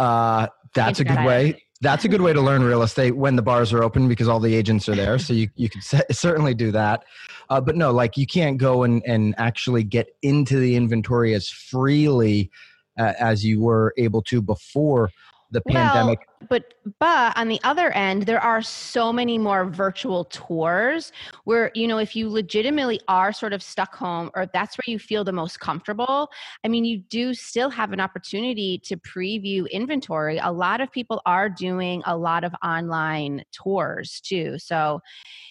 Uh, 0.00 0.48
that's 0.74 0.98
a 0.98 1.04
good 1.04 1.24
way. 1.24 1.62
That's 1.82 2.06
a 2.06 2.08
good 2.08 2.22
way 2.22 2.32
to 2.32 2.40
learn 2.40 2.62
real 2.62 2.82
estate 2.82 3.14
when 3.14 3.36
the 3.36 3.42
bars 3.42 3.74
are 3.74 3.82
open 3.82 4.08
because 4.08 4.28
all 4.28 4.40
the 4.40 4.54
agents 4.54 4.88
are 4.88 4.94
there. 4.94 5.18
So 5.18 5.34
you, 5.34 5.50
you 5.56 5.68
could 5.68 5.82
certainly 6.10 6.54
do 6.54 6.72
that. 6.72 7.04
Uh, 7.50 7.60
but 7.60 7.76
no, 7.76 7.92
like 7.92 8.16
you 8.16 8.26
can't 8.26 8.56
go 8.56 8.82
and, 8.82 9.02
and 9.06 9.34
actually 9.36 9.84
get 9.84 10.08
into 10.22 10.58
the 10.58 10.74
inventory 10.74 11.34
as 11.34 11.50
freely 11.50 12.50
uh, 12.98 13.12
as 13.18 13.44
you 13.44 13.60
were 13.60 13.92
able 13.98 14.22
to 14.22 14.40
before 14.40 15.10
the 15.50 15.60
pandemic. 15.60 16.26
But 16.48 16.74
but 16.98 17.36
on 17.36 17.48
the 17.48 17.60
other 17.64 17.90
end, 17.92 18.22
there 18.22 18.40
are 18.40 18.62
so 18.62 19.12
many 19.12 19.38
more 19.38 19.64
virtual 19.64 20.24
tours 20.24 21.12
where 21.44 21.70
you 21.74 21.88
know 21.88 21.98
if 21.98 22.14
you 22.14 22.28
legitimately 22.28 23.00
are 23.08 23.32
sort 23.32 23.52
of 23.52 23.62
stuck 23.62 23.94
home 23.94 24.30
or 24.34 24.46
that's 24.52 24.76
where 24.76 24.92
you 24.92 24.98
feel 24.98 25.24
the 25.24 25.32
most 25.32 25.60
comfortable. 25.60 26.30
I 26.64 26.68
mean, 26.68 26.84
you 26.84 26.98
do 26.98 27.34
still 27.34 27.70
have 27.70 27.92
an 27.92 28.00
opportunity 28.00 28.78
to 28.84 28.96
preview 28.96 29.70
inventory. 29.70 30.38
A 30.38 30.52
lot 30.52 30.80
of 30.80 30.90
people 30.92 31.22
are 31.26 31.48
doing 31.48 32.02
a 32.06 32.16
lot 32.16 32.44
of 32.44 32.54
online 32.62 33.42
tours 33.52 34.20
too. 34.20 34.58
So 34.58 35.00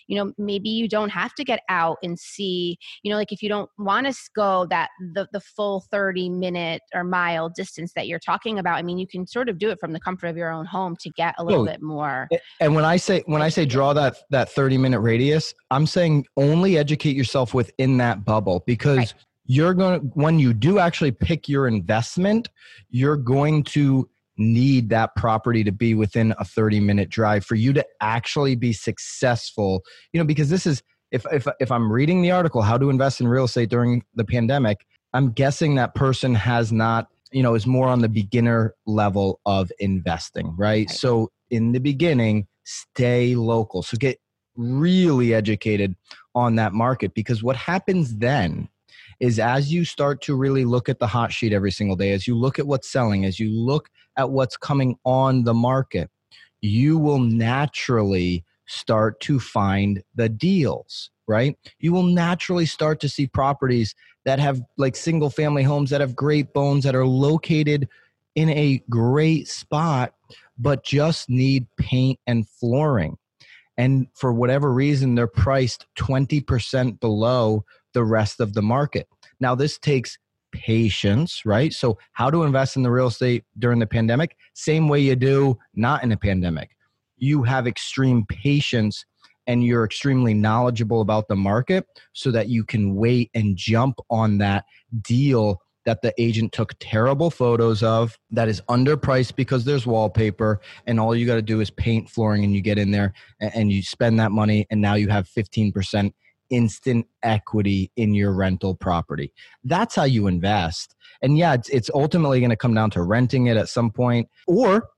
you 0.07 0.17
know 0.17 0.33
maybe 0.37 0.69
you 0.69 0.87
don't 0.87 1.09
have 1.09 1.33
to 1.35 1.43
get 1.43 1.61
out 1.69 1.97
and 2.03 2.17
see 2.17 2.77
you 3.03 3.11
know 3.11 3.17
like 3.17 3.31
if 3.31 3.41
you 3.41 3.49
don't 3.49 3.69
want 3.77 4.05
to 4.05 4.13
go 4.35 4.65
that 4.69 4.89
the 5.13 5.27
the 5.31 5.39
full 5.39 5.83
30 5.91 6.29
minute 6.29 6.81
or 6.93 7.03
mile 7.03 7.49
distance 7.49 7.93
that 7.93 8.07
you're 8.07 8.19
talking 8.19 8.59
about 8.59 8.77
i 8.77 8.81
mean 8.81 8.97
you 8.97 9.07
can 9.07 9.25
sort 9.25 9.49
of 9.49 9.57
do 9.57 9.69
it 9.69 9.79
from 9.79 9.93
the 9.93 9.99
comfort 9.99 10.27
of 10.27 10.37
your 10.37 10.51
own 10.51 10.65
home 10.65 10.74
to 10.99 11.09
get 11.11 11.33
a 11.37 11.43
little 11.43 11.65
bit 11.65 11.81
more 11.81 12.27
and 12.59 12.75
when 12.75 12.85
i 12.85 12.97
say 12.97 13.23
when 13.25 13.41
i 13.41 13.49
say 13.49 13.65
draw 13.65 13.93
that 13.93 14.17
that 14.29 14.49
30 14.51 14.77
minute 14.77 14.99
radius 14.99 15.53
i'm 15.71 15.87
saying 15.87 16.25
only 16.37 16.77
educate 16.77 17.15
yourself 17.15 17.53
within 17.53 17.97
that 17.97 18.25
bubble 18.25 18.63
because 18.65 18.97
right. 18.97 19.13
you're 19.45 19.73
going 19.73 19.99
to 19.99 20.05
when 20.07 20.37
you 20.39 20.53
do 20.53 20.79
actually 20.79 21.11
pick 21.11 21.47
your 21.47 21.67
investment 21.67 22.49
you're 22.89 23.17
going 23.17 23.63
to 23.63 24.09
need 24.37 24.89
that 24.89 25.15
property 25.15 25.63
to 25.63 25.71
be 25.71 25.93
within 25.93 26.33
a 26.39 26.45
30 26.45 26.81
minute 26.81 27.09
drive 27.09 27.45
for 27.45 27.55
you 27.55 27.71
to 27.71 27.85
actually 28.01 28.55
be 28.55 28.73
successful 28.73 29.81
you 30.11 30.19
know 30.19 30.25
because 30.25 30.49
this 30.49 30.65
is 30.65 30.83
if 31.11 31.25
if 31.31 31.47
if 31.59 31.71
i'm 31.71 31.91
reading 31.91 32.21
the 32.21 32.31
article 32.31 32.61
how 32.61 32.77
to 32.77 32.89
invest 32.89 33.21
in 33.21 33.27
real 33.27 33.45
estate 33.45 33.69
during 33.69 34.03
the 34.15 34.25
pandemic 34.25 34.85
i'm 35.13 35.31
guessing 35.31 35.75
that 35.75 35.95
person 35.95 36.35
has 36.35 36.71
not 36.73 37.07
you 37.35 37.43
know 37.43 37.53
is 37.53 37.67
more 37.67 37.87
on 37.87 37.99
the 37.99 38.09
beginner 38.09 38.73
level 38.87 39.41
of 39.45 39.71
investing 39.79 40.55
right? 40.57 40.89
So 40.89 41.31
in 41.51 41.73
the 41.73 41.79
beginning 41.79 42.47
stay 42.63 43.35
local. 43.35 43.83
So 43.83 43.97
get 43.97 44.19
really 44.55 45.33
educated 45.33 45.95
on 46.33 46.55
that 46.55 46.73
market 46.73 47.13
because 47.13 47.43
what 47.43 47.55
happens 47.55 48.17
then 48.17 48.69
is 49.19 49.39
as 49.39 49.71
you 49.71 49.85
start 49.85 50.21
to 50.21 50.35
really 50.35 50.65
look 50.65 50.89
at 50.89 50.99
the 50.99 51.07
hot 51.07 51.31
sheet 51.31 51.53
every 51.53 51.71
single 51.71 51.95
day, 51.95 52.11
as 52.11 52.27
you 52.27 52.37
look 52.37 52.59
at 52.59 52.67
what's 52.67 52.89
selling, 52.89 53.25
as 53.25 53.39
you 53.39 53.49
look 53.49 53.89
at 54.17 54.29
what's 54.29 54.57
coming 54.57 54.97
on 55.05 55.43
the 55.43 55.53
market, 55.53 56.09
you 56.61 56.97
will 56.97 57.19
naturally 57.19 58.43
start 58.67 59.19
to 59.21 59.39
find 59.39 60.03
the 60.15 60.29
deals, 60.29 61.11
right? 61.27 61.57
You 61.79 61.93
will 61.93 62.03
naturally 62.03 62.65
start 62.65 62.99
to 63.01 63.09
see 63.09 63.27
properties 63.27 63.95
that 64.25 64.39
have 64.39 64.61
like 64.77 64.95
single 64.95 65.29
family 65.29 65.63
homes 65.63 65.89
that 65.89 66.01
have 66.01 66.15
great 66.15 66.53
bones 66.53 66.83
that 66.83 66.95
are 66.95 67.05
located 67.05 67.87
in 68.35 68.49
a 68.49 68.83
great 68.89 69.47
spot, 69.47 70.13
but 70.57 70.83
just 70.83 71.29
need 71.29 71.67
paint 71.77 72.19
and 72.27 72.47
flooring. 72.47 73.17
And 73.77 74.07
for 74.13 74.31
whatever 74.31 74.71
reason, 74.71 75.15
they're 75.15 75.27
priced 75.27 75.85
20% 75.97 76.99
below 76.99 77.65
the 77.93 78.03
rest 78.03 78.39
of 78.39 78.53
the 78.53 78.61
market. 78.61 79.07
Now, 79.39 79.55
this 79.55 79.77
takes 79.77 80.17
patience, 80.51 81.41
right? 81.45 81.73
So, 81.73 81.97
how 82.13 82.29
to 82.29 82.43
invest 82.43 82.77
in 82.77 82.83
the 82.83 82.91
real 82.91 83.07
estate 83.07 83.43
during 83.59 83.79
the 83.79 83.87
pandemic? 83.87 84.37
Same 84.53 84.87
way 84.87 85.01
you 85.01 85.15
do 85.15 85.57
not 85.73 86.03
in 86.03 86.11
a 86.11 86.17
pandemic. 86.17 86.71
You 87.17 87.43
have 87.43 87.67
extreme 87.67 88.25
patience 88.27 89.05
and 89.47 89.63
you're 89.63 89.85
extremely 89.85 90.33
knowledgeable 90.33 91.01
about 91.01 91.27
the 91.27 91.35
market 91.35 91.85
so 92.13 92.31
that 92.31 92.49
you 92.49 92.63
can 92.63 92.95
wait 92.95 93.29
and 93.33 93.55
jump 93.55 93.99
on 94.09 94.37
that 94.39 94.65
deal 95.01 95.61
that 95.85 96.01
the 96.01 96.13
agent 96.21 96.51
took 96.51 96.73
terrible 96.79 97.29
photos 97.29 97.83
of 97.83 98.17
that 98.31 98.47
is 98.47 98.61
underpriced 98.69 99.35
because 99.35 99.63
there's 99.65 99.85
wallpaper 99.85 100.59
and 100.87 100.99
all 100.99 101.15
you 101.15 101.25
got 101.25 101.35
to 101.35 101.41
do 101.41 101.61
is 101.61 101.69
paint 101.69 102.09
flooring 102.09 102.43
and 102.43 102.53
you 102.53 102.61
get 102.61 102.77
in 102.77 102.91
there 102.91 103.13
and 103.39 103.71
you 103.71 103.81
spend 103.81 104.19
that 104.19 104.31
money 104.31 104.65
and 104.69 104.81
now 104.81 104.95
you 104.95 105.07
have 105.07 105.27
15% 105.27 106.11
instant 106.49 107.07
equity 107.23 107.91
in 107.95 108.13
your 108.13 108.31
rental 108.31 108.75
property. 108.75 109.31
That's 109.63 109.95
how 109.95 110.03
you 110.03 110.27
invest. 110.27 110.95
And 111.21 111.37
yeah 111.37 111.53
it's, 111.53 111.69
it's 111.69 111.89
ultimately 111.93 112.39
going 112.39 112.49
to 112.49 112.55
come 112.55 112.73
down 112.73 112.89
to 112.91 113.03
renting 113.03 113.47
it 113.47 113.57
at 113.57 113.69
some 113.69 113.91
point. 113.91 114.27
Or 114.47 114.89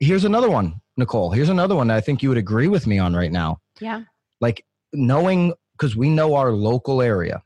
here's 0.00 0.24
another 0.24 0.50
one 0.50 0.80
nicole. 0.96 1.30
Here's 1.30 1.48
another 1.48 1.74
one 1.74 1.86
that 1.86 1.96
i 1.96 2.00
think 2.00 2.22
you 2.22 2.28
would 2.28 2.38
agree 2.38 2.68
with 2.68 2.86
me 2.86 2.98
on 2.98 3.14
right 3.14 3.32
now 3.32 3.61
yeah 3.80 4.02
like 4.40 4.64
knowing 4.92 5.52
because 5.72 5.96
we 5.96 6.08
know 6.08 6.34
our 6.34 6.52
local 6.52 7.02
area 7.02 7.42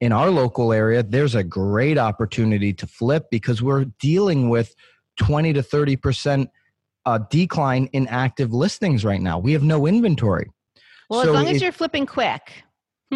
in 0.00 0.12
our 0.12 0.30
local 0.30 0.72
area, 0.72 1.02
there's 1.02 1.34
a 1.34 1.42
great 1.42 1.98
opportunity 1.98 2.72
to 2.74 2.86
flip 2.86 3.26
because 3.30 3.62
we're 3.62 3.86
dealing 3.98 4.48
with 4.48 4.74
20 5.18 5.54
to 5.54 5.62
30% 5.62 6.48
uh, 7.06 7.18
decline 7.30 7.86
in 7.92 8.06
active 8.08 8.52
listings 8.52 9.04
right 9.04 9.20
now. 9.20 9.38
We 9.38 9.52
have 9.52 9.62
no 9.62 9.86
inventory. 9.86 10.50
Well, 11.08 11.22
so 11.22 11.30
as 11.30 11.34
long 11.34 11.48
as 11.48 11.62
you're 11.62 11.72
flipping 11.72 12.06
quick. 12.06 12.64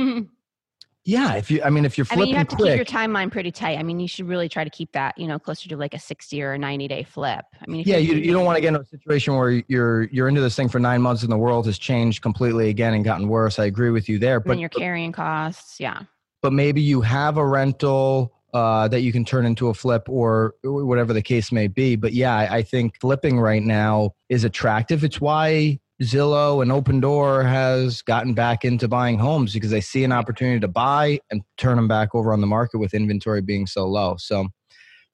yeah, 1.05 1.35
if 1.35 1.51
you, 1.51 1.63
I 1.63 1.71
mean, 1.71 1.85
if 1.85 1.97
you're 1.97 2.05
flipping 2.05 2.23
I 2.23 2.25
mean, 2.25 2.31
you 2.31 2.37
have 2.37 2.49
to 2.49 2.57
quick, 2.57 2.69
keep 2.71 2.77
your 2.77 3.01
timeline 3.01 3.31
pretty 3.31 3.51
tight. 3.51 3.79
I 3.79 3.83
mean, 3.83 4.01
you 4.01 4.09
should 4.09 4.29
really 4.29 4.49
try 4.49 4.65
to 4.65 4.71
keep 4.71 4.93
that, 4.93 5.17
you 5.19 5.27
know, 5.27 5.39
closer 5.39 5.69
to 5.69 5.77
like 5.77 5.95
a 5.95 5.99
60 5.99 6.43
or 6.43 6.53
a 6.53 6.59
90 6.59 6.89
day 6.89 7.03
flip. 7.03 7.45
I 7.61 7.71
mean, 7.71 7.85
yeah, 7.87 7.97
you, 7.97 8.15
you 8.15 8.33
don't 8.33 8.45
want 8.45 8.57
to 8.57 8.61
get 8.61 8.69
into 8.69 8.81
a 8.81 8.87
situation 8.87 9.35
where 9.35 9.63
you're, 9.69 10.03
you're 10.05 10.29
into 10.29 10.41
this 10.41 10.55
thing 10.55 10.69
for 10.69 10.79
nine 10.79 11.01
months 11.01 11.23
and 11.23 11.33
the 11.33 11.39
world 11.39 11.67
has 11.67 11.79
changed 11.79 12.23
completely 12.23 12.69
again 12.69 12.95
and 12.95 13.05
gotten 13.05 13.29
worse. 13.29 13.59
I 13.59 13.65
agree 13.65 13.91
with 13.91 14.09
you 14.09 14.19
there, 14.19 14.41
but 14.41 14.59
you're 14.59 14.69
carrying 14.69 15.13
costs. 15.13 15.81
Yeah 15.81 16.03
but 16.43 16.53
maybe 16.53 16.81
you 16.81 17.01
have 17.01 17.37
a 17.37 17.47
rental 17.47 18.33
uh, 18.53 18.89
that 18.89 19.03
you 19.03 19.13
can 19.13 19.25
turn 19.25 19.47
into 19.47 19.69
a 19.69 19.75
flip 19.75 20.09
or 20.09 20.55
whatever 20.65 21.13
the 21.13 21.23
case 21.23 21.53
may 21.53 21.69
be. 21.69 21.97
But 21.97 22.13
yeah, 22.13 22.35
I, 22.35 22.57
I 22.57 22.63
think 22.63 22.99
flipping 23.01 23.39
right 23.39 23.63
now 23.63 24.13
is 24.29 24.45
attractive. 24.45 25.05
It's 25.05 25.21
why 25.21 25.79
Zillow 26.03 26.63
and 26.63 26.71
Opendoor 26.71 27.47
has 27.47 28.01
gotten 28.03 28.33
back 28.33 28.65
into 28.65 28.89
buying 28.89 29.19
homes 29.19 29.53
because 29.53 29.71
they 29.71 29.83
see 29.83 30.03
an 30.03 30.13
opportunity 30.13 30.59
to 30.61 30.69
buy 30.69 31.21
and 31.31 31.43
turn 31.59 31.77
them 31.77 31.89
back 31.89 32.15
over 32.15 32.33
on 32.33 32.41
the 32.41 32.47
market 32.47 32.79
with 32.79 32.95
inventory 32.95 33.43
being 33.43 33.67
so 33.67 33.87
low. 33.87 34.17
So 34.19 34.49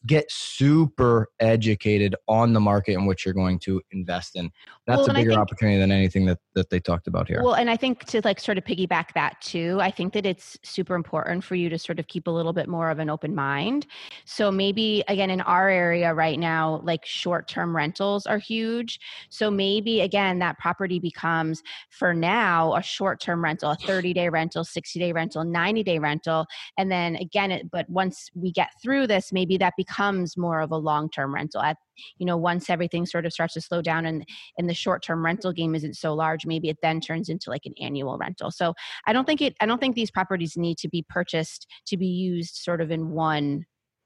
get 0.07 0.31
super 0.31 1.29
educated 1.41 2.15
on 2.29 2.53
the 2.53 2.61
market 2.61 2.93
in 2.93 3.07
which 3.07 3.25
you're 3.25 3.35
going 3.35 3.59
to 3.59 3.83
invest 3.91 4.37
in. 4.37 4.51
That's 4.87 5.01
well, 5.01 5.11
a 5.11 5.15
bigger 5.15 5.31
think, 5.31 5.41
opportunity 5.41 5.79
than 5.79 5.91
anything 5.91 6.27
that, 6.27 6.39
that 6.55 6.71
they 6.71 6.79
talked 6.79 7.09
about 7.09 7.27
here. 7.27 7.43
Well, 7.43 7.55
and 7.55 7.69
I 7.69 7.77
think 7.77 8.05
to 8.07 8.21
like 8.25 8.39
sort 8.39 8.57
of 8.57 8.65
piggyback 8.65 9.13
that 9.15 9.41
too, 9.41 9.79
I 9.81 9.91
think 9.91 10.13
that 10.13 10.25
it's 10.25 10.57
super 10.63 10.95
important 10.95 11.43
for 11.43 11.57
you 11.57 11.69
to 11.69 11.79
sort 11.79 11.99
of 11.99 12.07
keep 12.07 12.29
a 12.29 12.31
little 12.31 12.53
bit 12.53 12.69
more 12.69 12.91
of 12.91 12.99
an 12.99 13.11
open 13.11 13.35
mind. 13.35 13.87
So 14.25 14.51
maybe 14.51 15.03
again 15.09 15.31
in 15.31 15.41
our 15.41 15.69
area 15.69 16.15
right 16.15 16.39
now, 16.39 16.81
like 16.85 17.05
short 17.05 17.49
term 17.49 17.75
rentals 17.75 18.27
are 18.27 18.39
huge. 18.39 19.01
So 19.29 19.51
maybe 19.51 20.03
again 20.03 20.39
that 20.39 20.59
property 20.59 21.01
becomes 21.01 21.63
for 21.91 22.15
now 22.15 22.77
a 22.77 22.83
short 22.83 23.21
term 23.21 23.43
rental, 23.43 23.73
a 23.73 23.77
30 23.77 24.13
day 24.13 24.29
rental, 24.29 24.63
60 24.63 25.01
day 25.01 25.13
rental, 25.13 25.45
90 25.45 25.83
day 25.83 25.99
rental. 25.99 26.47
And 26.79 26.93
then 26.93 27.17
again, 27.17 27.51
it, 27.51 27.71
but 27.71 27.89
once 27.91 28.31
we 28.35 28.53
get 28.53 28.71
through 28.81 29.09
this, 29.09 29.33
maybe 29.33 29.57
that 29.59 29.75
becomes 29.77 29.96
becomes 29.97 30.37
more 30.37 30.61
of 30.61 30.71
a 30.71 30.77
long-term 30.77 31.35
rental 31.35 31.61
at 31.61 31.77
you 32.19 32.27
know 32.27 32.37
once 32.37 32.69
everything 32.69 33.07
sort 33.07 33.25
of 33.25 33.33
starts 33.33 33.55
to 33.55 33.61
slow 33.61 33.81
down 33.81 34.07
and 34.07 34.25
and 34.59 34.69
the 34.69 34.75
short-term 34.75 35.25
rental 35.25 35.53
game 35.53 35.75
isn't 35.75 35.95
so 35.97 36.15
large 36.15 36.47
maybe 36.47 36.69
it 36.69 36.77
then 36.83 37.01
turns 37.01 37.29
into 37.29 37.51
like 37.51 37.65
an 37.65 37.75
annual 37.81 38.19
rental 38.19 38.51
so 38.51 38.75
i 39.07 39.13
don't 39.13 39.27
think 39.27 39.41
it 39.41 39.55
i 39.61 39.67
don't 39.67 39.81
think 39.81 39.95
these 39.95 40.11
properties 40.11 40.57
need 40.57 40.77
to 40.77 40.89
be 40.89 41.05
purchased 41.09 41.67
to 41.87 41.97
be 41.97 42.07
used 42.07 42.57
sort 42.57 42.81
of 42.81 42.91
in 42.91 43.11
one 43.11 43.65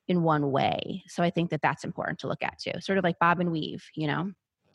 in 0.09 0.23
one 0.23 0.51
way 0.51 1.03
so 1.09 1.23
i 1.23 1.31
think 1.31 1.51
that 1.51 1.61
that's 1.63 1.85
important 1.85 2.19
to 2.19 2.29
look 2.29 2.43
at 2.43 2.59
too 2.59 2.73
sort 2.81 2.99
of 2.99 3.05
like 3.05 3.19
bob 3.19 3.41
and 3.41 3.51
weave 3.51 3.85
you 3.95 4.07
know 4.07 4.31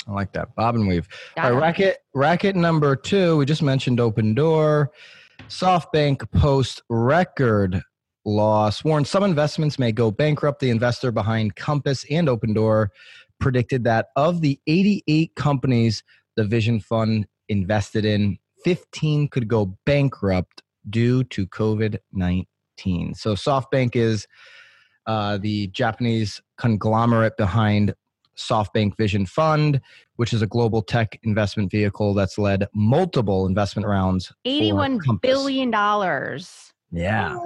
I 0.08 0.12
like 0.12 0.34
that. 0.34 0.54
Bob 0.54 0.76
and 0.76 0.88
weave. 0.88 1.08
All 1.36 1.52
right, 1.52 1.60
racket 1.60 1.98
racket 2.14 2.56
number 2.56 2.96
two. 2.96 3.38
We 3.38 3.46
just 3.46 3.64
mentioned 3.64 3.98
Opendoor. 3.98 4.90
SoftBank 5.50 6.30
post 6.32 6.84
record 6.90 7.82
loss. 8.26 8.84
Warren, 8.84 9.06
some 9.06 9.24
investments 9.24 9.80
may 9.80 9.92
go 9.92 10.12
bankrupt. 10.12 10.60
The 10.60 10.70
investor 10.70 11.12
behind 11.12 11.56
Compass 11.56 12.06
and 12.10 12.28
Open 12.28 12.54
Door 12.54 12.92
predicted 13.40 13.84
that 13.84 14.08
of 14.16 14.42
the 14.42 14.60
88 14.68 15.36
companies 15.36 16.04
the 16.36 16.44
Vision 16.44 16.80
Fund 16.80 17.28
invested 17.50 18.06
in, 18.06 18.38
15 18.64 19.28
could 19.30 19.48
go 19.48 19.78
bankrupt 19.86 20.64
due 20.90 21.24
to 21.26 21.46
COVID 21.48 21.98
19. 22.14 23.14
So 23.16 23.34
SoftBank 23.34 23.96
is 23.96 24.28
uh, 25.08 25.38
the 25.38 25.68
Japanese 25.68 26.42
conglomerate 26.58 27.38
behind 27.38 27.94
SoftBank 28.38 28.98
Vision 28.98 29.26
Fund, 29.26 29.80
which 30.16 30.34
is 30.34 30.42
a 30.42 30.48
global 30.48 30.82
tech 30.82 31.20
investment 31.24 31.72
vehicle 31.72 32.14
that's 32.14 32.38
led 32.38 32.68
multiple 32.74 33.48
investment 33.48 33.88
rounds. 33.88 34.34
$81 34.46 35.22
billion. 35.22 35.72
Yeah. 36.92 37.38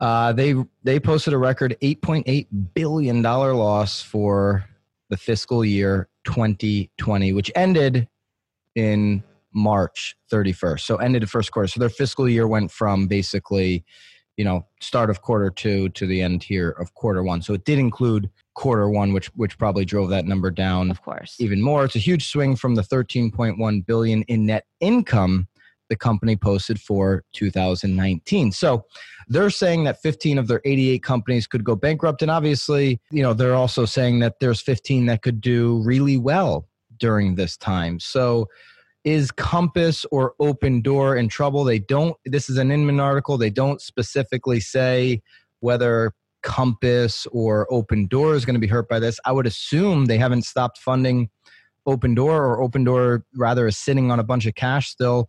Uh, 0.00 0.32
they 0.32 0.54
they 0.82 0.98
posted 0.98 1.32
a 1.32 1.38
record 1.38 1.76
8.8 1.80 2.46
billion 2.74 3.22
dollar 3.22 3.54
loss 3.54 4.02
for 4.02 4.64
the 5.10 5.16
fiscal 5.16 5.64
year 5.64 6.08
2020, 6.24 7.32
which 7.32 7.50
ended 7.54 8.08
in 8.74 9.22
March 9.54 10.16
31st. 10.32 10.80
So 10.80 10.96
ended 10.96 11.22
the 11.22 11.26
first 11.26 11.52
quarter. 11.52 11.68
So 11.68 11.78
their 11.78 11.88
fiscal 11.88 12.28
year 12.28 12.48
went 12.48 12.70
from 12.70 13.06
basically, 13.06 13.84
you 14.36 14.44
know, 14.44 14.66
start 14.80 15.10
of 15.10 15.20
quarter 15.20 15.50
two 15.50 15.90
to 15.90 16.06
the 16.06 16.22
end 16.22 16.42
here 16.42 16.70
of 16.70 16.94
quarter 16.94 17.22
one. 17.22 17.42
So 17.42 17.54
it 17.54 17.64
did 17.64 17.78
include 17.78 18.30
quarter 18.54 18.88
one, 18.88 19.12
which 19.12 19.26
which 19.36 19.58
probably 19.58 19.84
drove 19.84 20.08
that 20.10 20.24
number 20.24 20.50
down. 20.50 20.90
Of 20.90 21.02
course, 21.02 21.36
even 21.38 21.60
more. 21.60 21.84
It's 21.84 21.96
a 21.96 22.00
huge 22.00 22.28
swing 22.28 22.56
from 22.56 22.74
the 22.74 22.82
13.1 22.82 23.86
billion 23.86 24.22
in 24.22 24.46
net 24.46 24.64
income 24.80 25.48
the 25.92 25.96
company 25.96 26.34
posted 26.36 26.80
for 26.80 27.22
2019. 27.34 28.50
So 28.50 28.86
they're 29.28 29.50
saying 29.50 29.84
that 29.84 30.00
15 30.00 30.38
of 30.38 30.48
their 30.48 30.62
88 30.64 31.02
companies 31.02 31.46
could 31.46 31.64
go 31.64 31.76
bankrupt. 31.76 32.22
And 32.22 32.30
obviously, 32.30 32.98
you 33.10 33.22
know, 33.22 33.34
they're 33.34 33.54
also 33.54 33.84
saying 33.84 34.20
that 34.20 34.40
there's 34.40 34.62
15 34.62 35.04
that 35.06 35.20
could 35.20 35.42
do 35.42 35.82
really 35.84 36.16
well 36.16 36.66
during 36.96 37.34
this 37.34 37.58
time. 37.58 38.00
So 38.00 38.48
is 39.04 39.30
Compass 39.30 40.06
or 40.10 40.34
Opendoor 40.40 41.18
in 41.18 41.28
trouble? 41.28 41.62
They 41.62 41.78
don't, 41.78 42.16
this 42.24 42.48
is 42.48 42.56
an 42.56 42.72
Inman 42.72 42.98
article. 42.98 43.36
They 43.36 43.50
don't 43.50 43.82
specifically 43.82 44.60
say 44.60 45.20
whether 45.60 46.14
Compass 46.42 47.26
or 47.32 47.66
Opendoor 47.70 48.34
is 48.34 48.46
going 48.46 48.54
to 48.54 48.60
be 48.60 48.66
hurt 48.66 48.88
by 48.88 48.98
this. 48.98 49.20
I 49.26 49.32
would 49.32 49.46
assume 49.46 50.06
they 50.06 50.16
haven't 50.16 50.46
stopped 50.46 50.78
funding 50.78 51.28
Opendoor, 51.86 52.30
or 52.30 52.66
Opendoor 52.66 53.24
rather 53.34 53.66
is 53.66 53.76
sitting 53.76 54.10
on 54.10 54.20
a 54.20 54.24
bunch 54.24 54.46
of 54.46 54.54
cash 54.54 54.88
still 54.88 55.28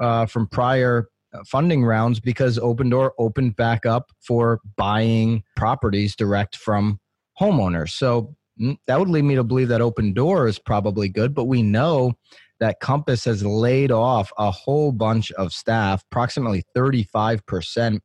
uh, 0.00 0.26
from 0.26 0.46
prior 0.46 1.08
uh, 1.32 1.38
funding 1.46 1.84
rounds 1.84 2.18
because 2.18 2.58
Opendoor 2.58 3.10
opened 3.18 3.56
back 3.56 3.86
up 3.86 4.10
for 4.20 4.60
buying 4.76 5.44
properties 5.56 6.16
direct 6.16 6.56
from 6.56 6.98
homeowners. 7.40 7.90
So 7.90 8.34
mm, 8.60 8.76
that 8.86 8.98
would 8.98 9.08
lead 9.08 9.24
me 9.24 9.36
to 9.36 9.44
believe 9.44 9.68
that 9.68 9.80
Opendoor 9.80 10.48
is 10.48 10.58
probably 10.58 11.08
good, 11.08 11.34
but 11.34 11.44
we 11.44 11.62
know 11.62 12.14
that 12.58 12.80
Compass 12.80 13.24
has 13.24 13.44
laid 13.44 13.90
off 13.90 14.32
a 14.38 14.50
whole 14.50 14.92
bunch 14.92 15.30
of 15.32 15.52
staff, 15.52 16.04
approximately 16.10 16.64
35% 16.76 18.00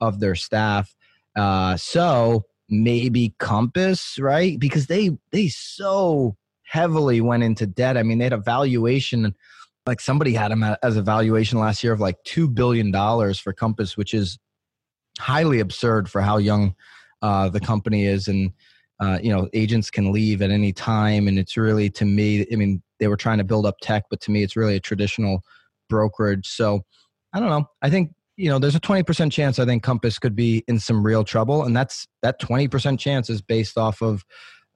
of 0.00 0.18
their 0.18 0.34
staff. 0.34 0.94
Uh, 1.36 1.76
so 1.76 2.44
maybe 2.68 3.34
Compass, 3.38 4.18
right? 4.18 4.58
Because 4.58 4.86
they 4.86 5.10
they 5.30 5.48
so 5.48 6.36
heavily 6.64 7.20
went 7.20 7.42
into 7.42 7.66
debt. 7.66 7.96
I 7.96 8.02
mean, 8.02 8.18
they 8.18 8.24
had 8.24 8.32
a 8.32 8.38
valuation 8.38 9.34
like 9.86 10.00
somebody 10.00 10.32
had 10.34 10.52
him 10.52 10.64
as 10.82 10.96
a 10.96 11.02
valuation 11.02 11.58
last 11.58 11.82
year 11.82 11.92
of 11.92 12.00
like 12.00 12.16
$2 12.24 12.54
billion 12.54 12.92
for 13.34 13.52
Compass, 13.52 13.96
which 13.96 14.14
is 14.14 14.38
highly 15.18 15.60
absurd 15.60 16.08
for 16.08 16.20
how 16.20 16.38
young 16.38 16.74
uh, 17.22 17.48
the 17.48 17.60
company 17.60 18.06
is, 18.06 18.28
and 18.28 18.50
uh, 19.00 19.18
you 19.22 19.32
know 19.32 19.48
agents 19.52 19.90
can 19.90 20.12
leave 20.12 20.42
at 20.42 20.50
any 20.50 20.72
time, 20.72 21.28
and 21.28 21.38
it's 21.38 21.56
really 21.56 21.88
to 21.90 22.04
me. 22.04 22.46
I 22.52 22.56
mean, 22.56 22.82
they 22.98 23.08
were 23.08 23.16
trying 23.16 23.38
to 23.38 23.44
build 23.44 23.64
up 23.64 23.76
tech, 23.80 24.04
but 24.10 24.20
to 24.22 24.30
me, 24.30 24.42
it's 24.42 24.56
really 24.56 24.76
a 24.76 24.80
traditional 24.80 25.42
brokerage. 25.88 26.48
So 26.48 26.82
I 27.32 27.40
don't 27.40 27.48
know. 27.48 27.66
I 27.80 27.90
think 27.90 28.12
you 28.36 28.48
know 28.48 28.58
there's 28.58 28.74
a 28.74 28.80
20% 28.80 29.30
chance 29.30 29.58
I 29.58 29.64
think 29.64 29.82
Compass 29.82 30.18
could 30.18 30.34
be 30.34 30.64
in 30.66 30.78
some 30.78 31.04
real 31.04 31.24
trouble, 31.24 31.62
and 31.62 31.76
that's 31.76 32.06
that 32.22 32.40
20% 32.40 32.98
chance 32.98 33.30
is 33.30 33.40
based 33.40 33.78
off 33.78 34.02
of 34.02 34.24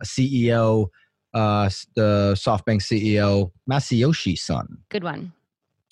a 0.00 0.04
CEO, 0.04 0.88
uh, 1.36 1.68
the 1.94 2.32
SoftBank 2.34 2.80
CEO 2.80 3.50
Masayoshi 3.70 4.38
son. 4.38 4.78
Good 4.88 5.04
one. 5.04 5.32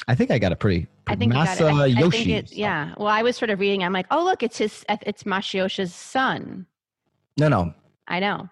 I 0.08 0.14
think 0.14 0.30
I 0.30 0.38
got 0.38 0.52
a 0.52 0.56
pretty. 0.56 0.86
I 1.06 1.16
think 1.16 1.34
Masa 1.34 1.52
you 1.52 1.58
got 1.58 1.88
it. 1.90 1.98
I, 1.98 2.06
I 2.06 2.10
think 2.10 2.28
it, 2.28 2.52
yeah. 2.52 2.94
Well, 2.96 3.08
I 3.08 3.22
was 3.22 3.36
sort 3.36 3.50
of 3.50 3.60
reading. 3.60 3.84
I'm 3.84 3.92
like, 3.92 4.06
oh 4.10 4.24
look, 4.24 4.42
it's 4.42 4.56
his. 4.58 4.84
It's 4.88 5.24
Masayoshi's 5.24 5.94
son. 5.94 6.66
No, 7.36 7.48
no, 7.48 7.74
I 8.08 8.20
know. 8.20 8.48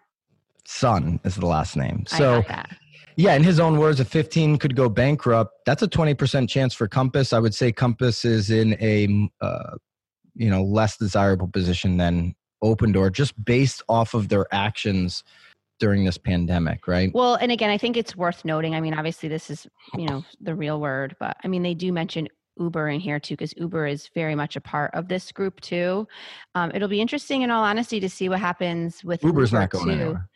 son 0.66 1.18
is 1.24 1.36
the 1.36 1.46
last 1.46 1.76
name. 1.76 2.04
I 2.12 2.18
So 2.18 2.44
yeah, 3.16 3.34
in 3.34 3.42
his 3.42 3.58
own 3.58 3.78
words, 3.78 4.00
if 4.00 4.08
15 4.08 4.58
could 4.58 4.76
go 4.76 4.88
bankrupt, 4.88 5.52
that's 5.66 5.82
a 5.82 5.88
20% 5.88 6.48
chance 6.48 6.74
for 6.74 6.88
Compass. 6.88 7.32
I 7.32 7.38
would 7.38 7.54
say 7.54 7.70
Compass 7.70 8.24
is 8.24 8.50
in 8.50 8.76
a 8.80 9.30
uh, 9.40 9.76
you 10.34 10.50
know 10.50 10.62
less 10.62 10.98
desirable 10.98 11.48
position 11.48 11.96
than 11.96 12.34
Opendoor, 12.62 13.10
just 13.12 13.42
based 13.42 13.82
off 13.88 14.12
of 14.12 14.28
their 14.28 14.46
actions 14.52 15.24
during 15.82 16.04
this 16.04 16.16
pandemic, 16.16 16.86
right? 16.86 17.10
Well, 17.12 17.34
and 17.34 17.50
again, 17.50 17.68
I 17.68 17.76
think 17.76 17.96
it's 17.96 18.14
worth 18.14 18.44
noting. 18.44 18.76
I 18.76 18.80
mean, 18.80 18.94
obviously, 18.94 19.28
this 19.28 19.50
is 19.50 19.66
you 19.98 20.06
know 20.06 20.24
the 20.40 20.54
real 20.54 20.80
word, 20.80 21.16
but 21.18 21.36
I 21.42 21.48
mean, 21.48 21.64
they 21.64 21.74
do 21.74 21.92
mention 21.92 22.28
Uber 22.56 22.88
in 22.88 23.00
here 23.00 23.18
too, 23.18 23.34
because 23.34 23.52
Uber 23.56 23.88
is 23.88 24.08
very 24.14 24.36
much 24.36 24.54
a 24.54 24.60
part 24.60 24.94
of 24.94 25.08
this 25.08 25.32
group 25.32 25.60
too. 25.60 26.06
Um, 26.54 26.70
it'll 26.72 26.86
be 26.86 27.00
interesting, 27.00 27.42
in 27.42 27.50
all 27.50 27.64
honesty, 27.64 27.98
to 27.98 28.08
see 28.08 28.28
what 28.28 28.38
happens 28.38 29.02
with 29.02 29.24
Uber's 29.24 29.50
Uber 29.50 29.60
not 29.60 29.70
going 29.70 29.86
too. 29.86 29.90
anywhere. 29.90 30.28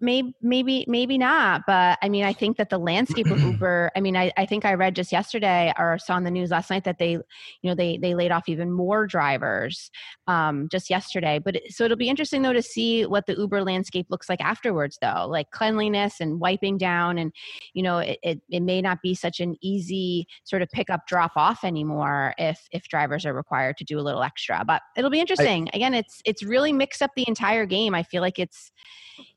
Maybe 0.00 0.34
maybe 0.42 0.84
maybe 0.86 1.16
not 1.16 1.62
but 1.66 1.98
i 2.02 2.08
mean 2.08 2.24
i 2.24 2.32
think 2.32 2.56
that 2.58 2.68
the 2.68 2.78
landscape 2.78 3.26
of 3.30 3.40
uber 3.44 3.90
i 3.96 4.00
mean 4.00 4.16
I, 4.16 4.30
I 4.36 4.44
think 4.44 4.64
i 4.64 4.74
read 4.74 4.94
just 4.94 5.12
yesterday 5.12 5.72
or 5.78 5.98
saw 5.98 6.16
in 6.18 6.24
the 6.24 6.30
news 6.30 6.50
last 6.50 6.68
night 6.70 6.84
that 6.84 6.98
they 6.98 7.12
you 7.12 7.22
know 7.64 7.74
they 7.74 7.96
they 7.96 8.14
laid 8.14 8.32
off 8.32 8.48
even 8.48 8.70
more 8.70 9.06
drivers 9.06 9.90
um, 10.26 10.68
just 10.70 10.90
yesterday 10.90 11.38
but 11.38 11.56
it- 11.56 11.72
so 11.72 11.84
it'll 11.84 11.96
be 11.96 12.08
interesting 12.10 12.42
though 12.42 12.52
to 12.52 12.62
see 12.62 13.06
what 13.06 13.26
the 13.26 13.34
uber 13.34 13.62
landscape 13.62 14.06
looks 14.10 14.28
like 14.28 14.40
afterwards 14.42 14.98
though 15.00 15.26
like 15.28 15.50
cleanliness 15.52 16.20
and 16.20 16.38
wiping 16.40 16.76
down 16.76 17.16
and 17.18 17.32
you 17.72 17.82
know 17.82 17.98
it, 17.98 18.18
it, 18.22 18.40
it 18.50 18.60
may 18.60 18.82
not 18.82 18.98
be 19.02 19.14
such 19.14 19.40
an 19.40 19.56
easy 19.62 20.26
sort 20.44 20.60
of 20.62 20.68
pick 20.70 20.90
up 20.90 21.06
drop 21.06 21.32
off 21.36 21.64
anymore 21.64 22.34
if 22.36 22.60
if 22.72 22.84
drivers 22.88 23.24
are 23.24 23.32
required 23.34 23.76
to 23.78 23.84
do 23.84 23.98
a 23.98 24.02
little 24.02 24.22
extra 24.22 24.62
but 24.66 24.82
it'll 24.96 25.10
be 25.10 25.20
interesting. 25.20 25.68
Again 25.72 25.94
it's 25.94 26.20
it's 26.24 26.42
really 26.42 26.72
mixed 26.72 27.00
up 27.02 27.10
the 27.16 27.24
entire 27.26 27.64
game. 27.66 27.94
I 27.94 28.02
feel 28.02 28.20
like 28.20 28.38
it's 28.38 28.70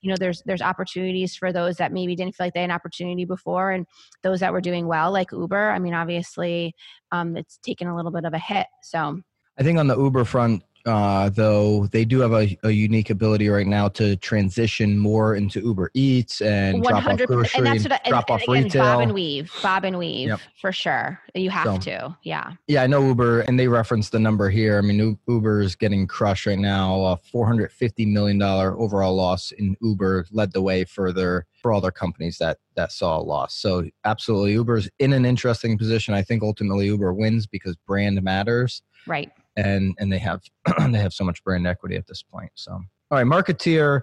you 0.01 0.09
know 0.09 0.15
there's 0.25 0.41
there's 0.45 0.61
opportunities 0.61 1.35
for 1.35 1.53
those 1.53 1.77
that 1.77 1.93
maybe 1.93 2.15
didn't 2.15 2.35
feel 2.35 2.47
like 2.47 2.53
they 2.53 2.61
had 2.61 2.69
an 2.71 2.75
opportunity 2.75 3.25
before 3.25 3.71
and 3.71 3.85
those 4.23 4.39
that 4.39 4.51
were 4.51 4.61
doing 4.61 4.87
well 4.87 5.11
like 5.11 5.31
uber. 5.31 5.69
I 5.69 5.79
mean 5.79 5.93
obviously 5.93 6.73
um, 7.11 7.37
it's 7.37 7.57
taken 7.57 7.87
a 7.87 7.95
little 7.95 8.11
bit 8.11 8.25
of 8.25 8.33
a 8.33 8.39
hit 8.39 8.67
so. 8.81 9.21
I 9.57 9.63
think 9.63 9.79
on 9.79 9.87
the 9.87 9.97
Uber 9.97 10.25
front, 10.25 10.63
uh, 10.85 11.29
though, 11.29 11.87
they 11.87 12.05
do 12.05 12.19
have 12.19 12.33
a, 12.33 12.57
a 12.63 12.69
unique 12.71 13.09
ability 13.09 13.49
right 13.49 13.65
now 13.67 13.87
to 13.89 14.15
transition 14.17 14.97
more 14.97 15.35
into 15.35 15.59
Uber 15.61 15.89
Eats 15.93 16.41
and 16.41 16.83
drop 16.83 16.93
off 16.97 17.05
100 17.05 17.27
grocery 17.27 17.57
and 17.57 17.67
that's 17.67 17.83
what 17.83 17.91
I, 17.93 17.99
and, 18.03 18.09
drop 18.11 18.29
and 18.29 18.35
off 18.35 18.41
again, 18.43 18.63
retail. 18.63 18.83
bob 18.83 19.01
and 19.01 19.13
weave 19.13 19.51
bob 19.63 19.83
and 19.85 19.97
weave 19.97 20.27
Yep. 20.29 20.39
for 20.61 20.71
sure 20.71 21.19
you 21.33 21.49
have 21.49 21.65
So- 21.65 21.77
to 21.91 22.17
yeah 22.23 22.51
Yeah, 22.67 22.83
I 22.83 22.87
know 22.87 23.01
Uber, 23.07 23.41
and 23.41 23.59
they 23.59 23.67
referenced 23.67 24.11
the 24.11 24.19
number 24.19 24.49
here. 24.49 24.77
I 24.77 24.81
mean, 24.81 25.17
Uber 25.27 25.61
is 25.61 25.75
getting 25.75 26.07
crushed 26.07 26.45
right 26.45 26.59
now. 26.59 27.01
A 27.05 27.17
four 27.17 27.45
hundred 27.47 27.71
fifty 27.71 28.05
million 28.05 28.37
dollar 28.37 28.77
overall 28.79 29.15
loss 29.15 29.51
in 29.51 29.75
Uber 29.81 30.25
led 30.31 30.53
the 30.53 30.61
way 30.61 30.83
for 30.85 31.11
their 31.11 31.45
for 31.61 31.71
all 31.71 31.81
their 31.81 31.91
companies 31.91 32.37
that 32.37 32.57
that 32.75 32.91
saw 32.91 33.17
a 33.17 33.21
loss. 33.23 33.55
So 33.55 33.89
absolutely, 34.03 34.51
Uber's 34.53 34.89
in 34.99 35.13
an 35.13 35.25
interesting 35.25 35.77
position. 35.77 36.13
I 36.13 36.21
think 36.21 36.43
ultimately 36.43 36.85
Uber 36.87 37.13
wins 37.13 37.47
because 37.47 37.75
brand 37.87 38.21
matters, 38.21 38.81
right 39.07 39.31
and 39.55 39.95
and 39.99 40.11
they 40.11 40.19
have 40.19 40.41
they 40.91 40.99
have 40.99 41.13
so 41.13 41.23
much 41.23 41.43
brand 41.43 41.67
equity 41.67 41.95
at 41.95 42.07
this 42.07 42.23
point. 42.23 42.51
So 42.55 42.71
all 42.73 42.83
right, 43.11 43.25
marketeer 43.25 44.01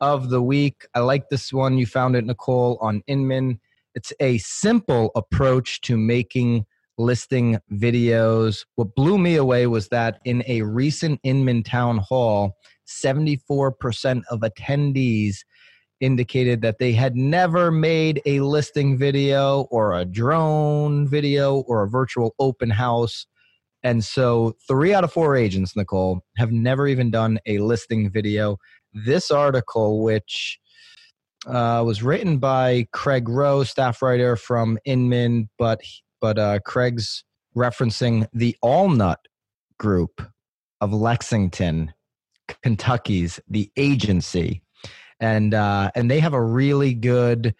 of 0.00 0.30
the 0.30 0.42
week. 0.42 0.86
I 0.94 1.00
like 1.00 1.28
this 1.28 1.52
one. 1.52 1.78
You 1.78 1.86
found 1.86 2.16
it, 2.16 2.24
Nicole, 2.24 2.76
on 2.80 3.02
Inman. 3.06 3.60
It's 3.94 4.12
a 4.20 4.38
simple 4.38 5.12
approach 5.14 5.80
to 5.82 5.96
making 5.96 6.66
listing 6.98 7.58
videos. 7.72 8.64
What 8.74 8.94
blew 8.94 9.18
me 9.18 9.36
away 9.36 9.66
was 9.66 9.88
that 9.88 10.20
in 10.24 10.42
a 10.46 10.62
recent 10.62 11.20
Inman 11.22 11.62
town 11.62 11.98
hall, 11.98 12.56
74% 12.86 14.22
of 14.30 14.40
attendees 14.40 15.36
indicated 16.00 16.62
that 16.62 16.78
they 16.78 16.92
had 16.92 17.14
never 17.14 17.70
made 17.70 18.20
a 18.26 18.40
listing 18.40 18.98
video 18.98 19.62
or 19.70 19.94
a 19.94 20.04
drone 20.04 21.06
video 21.06 21.60
or 21.60 21.84
a 21.84 21.88
virtual 21.88 22.34
open 22.40 22.70
house. 22.70 23.26
And 23.84 24.04
so, 24.04 24.56
three 24.68 24.94
out 24.94 25.04
of 25.04 25.12
four 25.12 25.36
agents, 25.36 25.74
Nicole, 25.76 26.20
have 26.36 26.52
never 26.52 26.86
even 26.86 27.10
done 27.10 27.38
a 27.46 27.58
listing 27.58 28.10
video. 28.10 28.58
This 28.92 29.30
article, 29.30 30.02
which 30.02 30.58
uh, 31.46 31.82
was 31.84 32.02
written 32.02 32.38
by 32.38 32.86
Craig 32.92 33.28
Rowe, 33.28 33.64
staff 33.64 34.02
writer 34.02 34.36
from 34.36 34.78
Inman, 34.84 35.48
but 35.58 35.80
but 36.20 36.38
uh, 36.38 36.60
Craig's 36.60 37.24
referencing 37.56 38.26
the 38.32 38.56
Allnut 38.64 39.16
Group 39.78 40.22
of 40.80 40.92
Lexington, 40.92 41.92
Kentucky's 42.62 43.40
the 43.48 43.70
agency, 43.76 44.62
and 45.18 45.54
uh, 45.54 45.90
and 45.94 46.10
they 46.10 46.20
have 46.20 46.34
a 46.34 46.42
really 46.42 46.94
good 46.94 47.54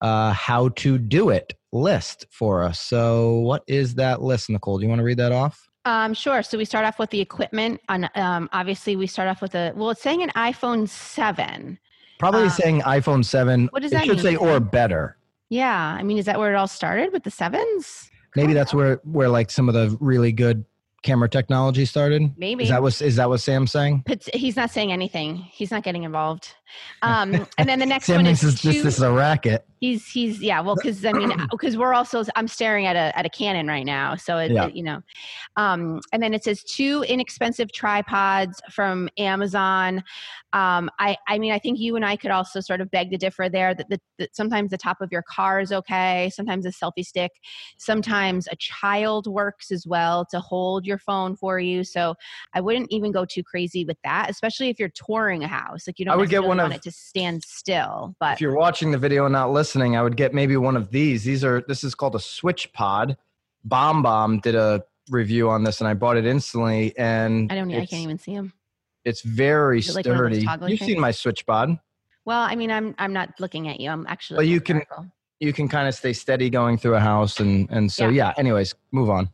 uh, 0.00 0.32
how 0.32 0.68
to 0.70 0.98
do 0.98 1.28
it 1.30 1.54
list 1.72 2.26
for 2.30 2.62
us. 2.62 2.80
So, 2.80 3.34
what 3.40 3.62
is 3.66 3.96
that 3.96 4.22
list, 4.22 4.50
Nicole? 4.50 4.78
Do 4.78 4.84
you 4.84 4.88
want 4.88 5.00
to 5.00 5.04
read 5.04 5.18
that 5.18 5.32
off? 5.32 5.65
Um, 5.86 6.12
sure 6.12 6.42
so 6.42 6.58
we 6.58 6.64
start 6.66 6.84
off 6.84 6.98
with 6.98 7.08
the 7.10 7.20
equipment 7.20 7.80
on 7.88 8.08
um, 8.14 8.50
obviously 8.52 8.96
we 8.96 9.06
start 9.06 9.28
off 9.28 9.40
with 9.40 9.54
a 9.54 9.72
well 9.74 9.88
it's 9.90 10.02
saying 10.02 10.22
an 10.22 10.30
iphone 10.36 10.86
7 10.88 11.78
Probably 12.18 12.44
Uh, 12.44 12.50
saying 12.50 12.80
iPhone 12.82 13.24
7. 13.24 13.68
what 13.72 13.80
does 13.82 13.92
it 13.92 13.96
that 13.96 14.04
should 14.06 14.16
mean, 14.16 14.22
say 14.24 14.36
or 14.36 14.60
better. 14.60 15.16
yeah 15.48 15.96
i 15.98 16.02
mean 16.02 16.18
is 16.18 16.26
that 16.26 16.38
where 16.38 16.52
it 16.52 16.56
all 16.56 16.68
started 16.68 17.12
with 17.12 17.22
the 17.24 17.30
sevens 17.30 18.10
Maybe 18.34 18.52
that's 18.52 18.74
where 18.74 19.00
where 19.04 19.30
like 19.30 19.50
some 19.50 19.66
of 19.66 19.74
the 19.74 19.96
really 19.98 20.30
good 20.30 20.66
camera 21.02 21.26
technology 21.28 21.86
started. 21.86 22.32
maybe 22.36 22.64
Is 22.64 22.68
that 22.68 22.82
what 22.82 23.00
is 23.00 23.16
that 23.16 23.30
what 23.30 23.40
Sam's 23.40 23.72
saying? 23.72 24.02
But 24.06 24.28
he's 24.34 24.56
not 24.56 24.70
saying 24.70 24.92
anything. 24.92 25.36
He's 25.36 25.70
not 25.70 25.82
getting 25.84 26.02
involved. 26.02 26.52
Um, 27.02 27.46
and 27.58 27.66
then 27.68 27.78
the 27.78 27.86
next 27.86 28.06
Sam 28.06 28.16
one 28.16 28.26
is 28.26 28.40
this, 28.42 28.60
two- 28.60 28.82
this 28.82 28.96
is 28.98 29.02
a 29.02 29.10
racket. 29.10 29.64
He's 29.80 30.06
he's 30.06 30.40
yeah. 30.42 30.60
Well, 30.60 30.74
because 30.76 31.04
I 31.04 31.12
mean, 31.12 31.32
because 31.50 31.76
we're 31.76 31.94
also 31.94 32.24
I'm 32.34 32.48
staring 32.48 32.86
at 32.86 32.96
a 32.96 33.16
at 33.18 33.26
a 33.26 33.30
Canon 33.30 33.66
right 33.66 33.84
now, 33.86 34.16
so 34.16 34.38
it, 34.38 34.50
Yeah. 34.52 34.66
it, 34.66 34.74
you 34.74 34.82
know. 34.82 35.00
Um, 35.56 36.00
and 36.12 36.22
then 36.22 36.34
it 36.34 36.44
says 36.44 36.62
two 36.64 37.04
inexpensive 37.08 37.72
tripods 37.72 38.60
from 38.70 39.08
Amazon. 39.18 40.02
Um, 40.52 40.90
I 40.98 41.16
I 41.28 41.38
mean, 41.38 41.52
I 41.52 41.58
think 41.58 41.78
you 41.78 41.96
and 41.96 42.04
I 42.04 42.16
could 42.16 42.30
also 42.30 42.60
sort 42.60 42.80
of 42.80 42.90
beg 42.90 43.10
to 43.10 43.16
differ 43.18 43.48
there. 43.48 43.74
That, 43.74 43.88
that, 43.90 44.00
that 44.18 44.34
sometimes 44.34 44.70
the 44.70 44.78
top 44.78 45.00
of 45.00 45.12
your 45.12 45.22
car 45.28 45.60
is 45.60 45.72
okay. 45.72 46.30
Sometimes 46.34 46.64
a 46.64 46.70
selfie 46.70 47.04
stick. 47.04 47.32
Sometimes 47.78 48.46
a 48.50 48.56
child 48.56 49.26
works 49.26 49.70
as 49.70 49.86
well 49.86 50.24
to 50.30 50.40
hold 50.40 50.86
your 50.86 50.98
phone 50.98 51.36
for 51.36 51.58
you. 51.60 51.84
So 51.84 52.14
I 52.54 52.60
wouldn't 52.60 52.90
even 52.90 53.12
go 53.12 53.24
too 53.24 53.42
crazy 53.42 53.84
with 53.84 53.98
that, 54.04 54.30
especially 54.30 54.68
if 54.70 54.78
you're 54.78 54.90
touring 54.94 55.44
a 55.44 55.48
house. 55.48 55.86
Like 55.86 55.98
you 55.98 56.04
don't 56.06 56.14
I 56.14 56.16
would 56.16 56.30
get 56.30 56.42
one 56.42 56.56
want 56.58 56.72
of- 56.72 56.76
it 56.76 56.82
to 56.84 56.90
stand 56.90 57.42
still. 57.42 58.14
But 58.18 58.34
If 58.34 58.40
you're 58.40 58.56
watching 58.56 58.90
the 58.90 58.98
video 58.98 59.26
and 59.26 59.32
not 59.32 59.50
listening, 59.50 59.65
I 59.74 60.02
would 60.02 60.16
get 60.16 60.34
maybe 60.34 60.56
one 60.56 60.76
of 60.76 60.90
these. 60.90 61.24
These 61.24 61.42
are 61.44 61.62
this 61.66 61.82
is 61.82 61.94
called 61.94 62.14
a 62.14 62.18
SwitchPod. 62.18 63.16
Bomb 63.64 64.02
Bomb 64.02 64.38
did 64.40 64.54
a 64.54 64.84
review 65.10 65.48
on 65.48 65.64
this 65.64 65.80
and 65.80 65.88
I 65.88 65.94
bought 65.94 66.16
it 66.16 66.26
instantly 66.26 66.96
and 66.98 67.50
I 67.50 67.54
don't. 67.56 67.72
I 67.72 67.86
can't 67.86 68.02
even 68.02 68.18
see 68.18 68.34
them. 68.34 68.52
it's 69.04 69.22
very 69.22 69.80
like 69.82 70.06
one 70.06 70.16
of 70.16 70.30
those 70.30 70.42
sturdy. 70.42 70.70
You've 70.70 70.78
things? 70.78 70.80
seen 70.80 71.00
my 71.00 71.10
SwitchPod. 71.10 71.80
Well, 72.24 72.40
I 72.40 72.54
mean, 72.56 72.70
I'm 72.70 72.94
I'm 72.98 73.12
not 73.12 73.38
looking 73.40 73.68
at 73.68 73.80
you. 73.80 73.90
I'm 73.90 74.06
actually. 74.08 74.38
Well, 74.38 74.46
you 74.46 74.60
can- 74.60 74.76
article. 74.76 75.06
You 75.38 75.52
can 75.52 75.68
kind 75.68 75.86
of 75.86 75.94
stay 75.94 76.14
steady 76.14 76.48
going 76.48 76.78
through 76.78 76.94
a 76.94 77.00
house 77.00 77.40
and 77.40 77.68
and 77.70 77.92
so 77.92 78.08
Yeah. 78.08 78.28
yeah, 78.28 78.34
anyways, 78.38 78.74
move 78.90 79.10
on. 79.10 79.28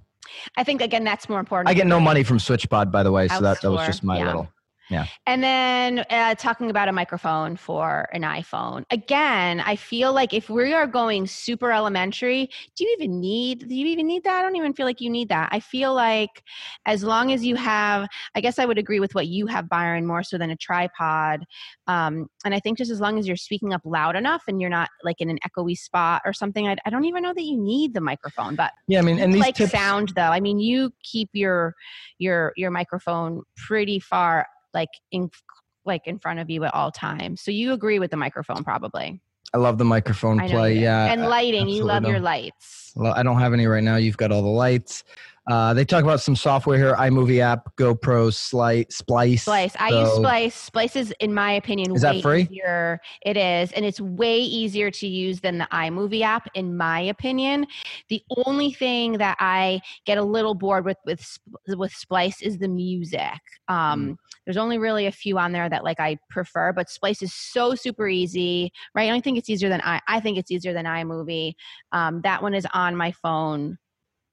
I 0.56 0.64
think 0.64 0.82
again 0.82 1.04
that's 1.04 1.28
more 1.28 1.38
important. 1.38 1.68
I 1.68 1.74
get 1.74 1.86
no 1.86 2.00
money 2.00 2.24
from 2.24 2.38
SwitchPod 2.38 2.90
by 2.90 3.04
the 3.04 3.12
way, 3.12 3.28
so 3.28 3.40
that, 3.40 3.60
that 3.60 3.70
was 3.70 3.86
just 3.86 4.02
my 4.02 4.18
yeah. 4.18 4.26
little 4.26 4.48
Yeah. 4.92 5.06
And 5.26 5.42
then 5.42 6.04
uh, 6.10 6.34
talking 6.34 6.68
about 6.68 6.88
a 6.88 6.92
microphone 6.92 7.56
for 7.56 8.08
an 8.12 8.22
iPhone. 8.22 8.84
Again, 8.90 9.60
I 9.60 9.76
feel 9.76 10.12
like 10.12 10.34
if 10.34 10.50
we 10.50 10.74
are 10.74 10.86
going 10.86 11.26
super 11.26 11.72
elementary, 11.72 12.50
do 12.76 12.84
you 12.84 12.96
even 12.98 13.20
need 13.20 13.68
do 13.68 13.74
you 13.74 13.86
even 13.86 14.06
need 14.06 14.24
that? 14.24 14.38
I 14.38 14.42
don't 14.42 14.56
even 14.56 14.74
feel 14.74 14.84
like 14.84 15.00
you 15.00 15.08
need 15.08 15.30
that. 15.30 15.48
I 15.50 15.60
feel 15.60 15.94
like 15.94 16.42
as 16.86 17.02
long 17.02 17.32
as 17.32 17.44
you 17.44 17.56
have, 17.56 18.06
I 18.34 18.40
guess 18.40 18.58
I 18.58 18.66
would 18.66 18.78
agree 18.78 19.00
with 19.00 19.14
what 19.14 19.28
you 19.28 19.46
have, 19.46 19.68
Byron, 19.68 20.06
more 20.06 20.22
so 20.22 20.36
than 20.36 20.50
a 20.50 20.56
tripod. 20.56 21.44
Um, 21.86 22.28
and 22.44 22.54
I 22.54 22.60
think 22.60 22.76
just 22.76 22.90
as 22.90 23.00
long 23.00 23.18
as 23.18 23.26
you're 23.26 23.36
speaking 23.36 23.72
up 23.72 23.82
loud 23.84 24.14
enough 24.14 24.42
and 24.46 24.60
you're 24.60 24.70
not 24.70 24.90
like 25.02 25.20
in 25.20 25.30
an 25.30 25.38
echoey 25.46 25.76
spot 25.76 26.20
or 26.26 26.34
something, 26.34 26.68
I, 26.68 26.76
I 26.84 26.90
don't 26.90 27.06
even 27.06 27.22
know 27.22 27.32
that 27.32 27.42
you 27.42 27.56
need 27.56 27.94
the 27.94 28.00
microphone. 28.02 28.56
But 28.56 28.72
Yeah, 28.88 28.98
I 28.98 29.02
mean, 29.02 29.18
and 29.18 29.32
these 29.32 29.40
like 29.40 29.54
tips, 29.54 29.72
sound 29.72 30.12
though. 30.14 30.22
I 30.22 30.40
mean, 30.40 30.58
you 30.58 30.92
keep 31.02 31.30
your 31.32 31.74
your 32.18 32.52
your 32.56 32.70
microphone 32.70 33.42
pretty 33.56 33.98
far 33.98 34.46
like 34.74 34.90
in 35.10 35.30
like 35.84 36.06
in 36.06 36.18
front 36.18 36.38
of 36.38 36.48
you 36.48 36.64
at 36.64 36.74
all 36.74 36.90
times. 36.90 37.40
So 37.42 37.50
you 37.50 37.72
agree 37.72 37.98
with 37.98 38.10
the 38.10 38.16
microphone 38.16 38.64
probably. 38.64 39.20
I 39.54 39.58
love 39.58 39.76
the 39.78 39.84
microphone 39.84 40.40
play. 40.48 40.78
Yeah, 40.78 41.12
and 41.12 41.26
lighting. 41.26 41.68
You 41.68 41.84
love 41.84 42.04
your 42.04 42.20
lights. 42.20 42.92
Well, 42.96 43.12
I 43.12 43.22
don't 43.22 43.38
have 43.38 43.52
any 43.52 43.66
right 43.66 43.82
now. 43.82 43.96
You've 43.96 44.16
got 44.16 44.32
all 44.32 44.42
the 44.42 44.48
lights. 44.48 45.04
Uh, 45.50 45.74
they 45.74 45.84
talk 45.84 46.04
about 46.04 46.20
some 46.20 46.36
software 46.36 46.78
here: 46.78 46.94
iMovie 46.94 47.40
app, 47.40 47.74
GoPro, 47.76 48.32
Slice, 48.32 48.86
Splice. 48.90 49.42
Splice. 49.42 49.74
I 49.78 49.88
use 49.88 50.12
Splice. 50.14 50.54
Splice 50.54 50.96
is, 50.96 51.14
in 51.18 51.34
my 51.34 51.52
opinion, 51.52 51.94
Is 51.96 52.02
that 52.02 52.14
way 52.16 52.22
free? 52.22 52.42
easier. 52.42 53.00
It 53.26 53.36
is, 53.36 53.72
and 53.72 53.84
it's 53.84 54.00
way 54.00 54.38
easier 54.38 54.90
to 54.90 55.06
use 55.08 55.40
than 55.40 55.58
the 55.58 55.66
iMovie 55.72 56.22
app, 56.22 56.48
in 56.54 56.76
my 56.76 57.00
opinion. 57.00 57.66
The 58.08 58.22
only 58.46 58.72
thing 58.72 59.14
that 59.14 59.36
I 59.40 59.80
get 60.06 60.16
a 60.18 60.22
little 60.22 60.54
bored 60.54 60.84
with 60.84 60.98
with 61.04 61.24
with 61.68 61.92
Splice 61.92 62.40
is 62.42 62.58
the 62.58 62.68
music. 62.68 63.40
Um, 63.68 63.92
Mm. 63.92 64.16
There's 64.46 64.56
only 64.56 64.78
really 64.78 65.06
a 65.06 65.12
few 65.12 65.38
on 65.38 65.52
there 65.52 65.68
that 65.68 65.84
like 65.84 66.00
I 66.00 66.18
prefer, 66.28 66.72
but 66.72 66.90
Splice 66.90 67.22
is 67.22 67.32
so 67.32 67.76
super 67.76 68.08
easy, 68.08 68.72
right? 68.94 69.04
I 69.04 69.08
don't 69.08 69.22
think 69.22 69.38
it's 69.38 69.48
easier 69.48 69.68
than 69.68 69.80
I. 69.82 70.00
I 70.08 70.18
think 70.18 70.36
it's 70.36 70.50
easier 70.50 70.72
than 70.72 70.84
iMovie. 70.84 71.52
Um, 71.92 72.20
that 72.22 72.42
one 72.42 72.52
is 72.54 72.66
on 72.74 72.96
my 72.96 73.12
phone 73.12 73.78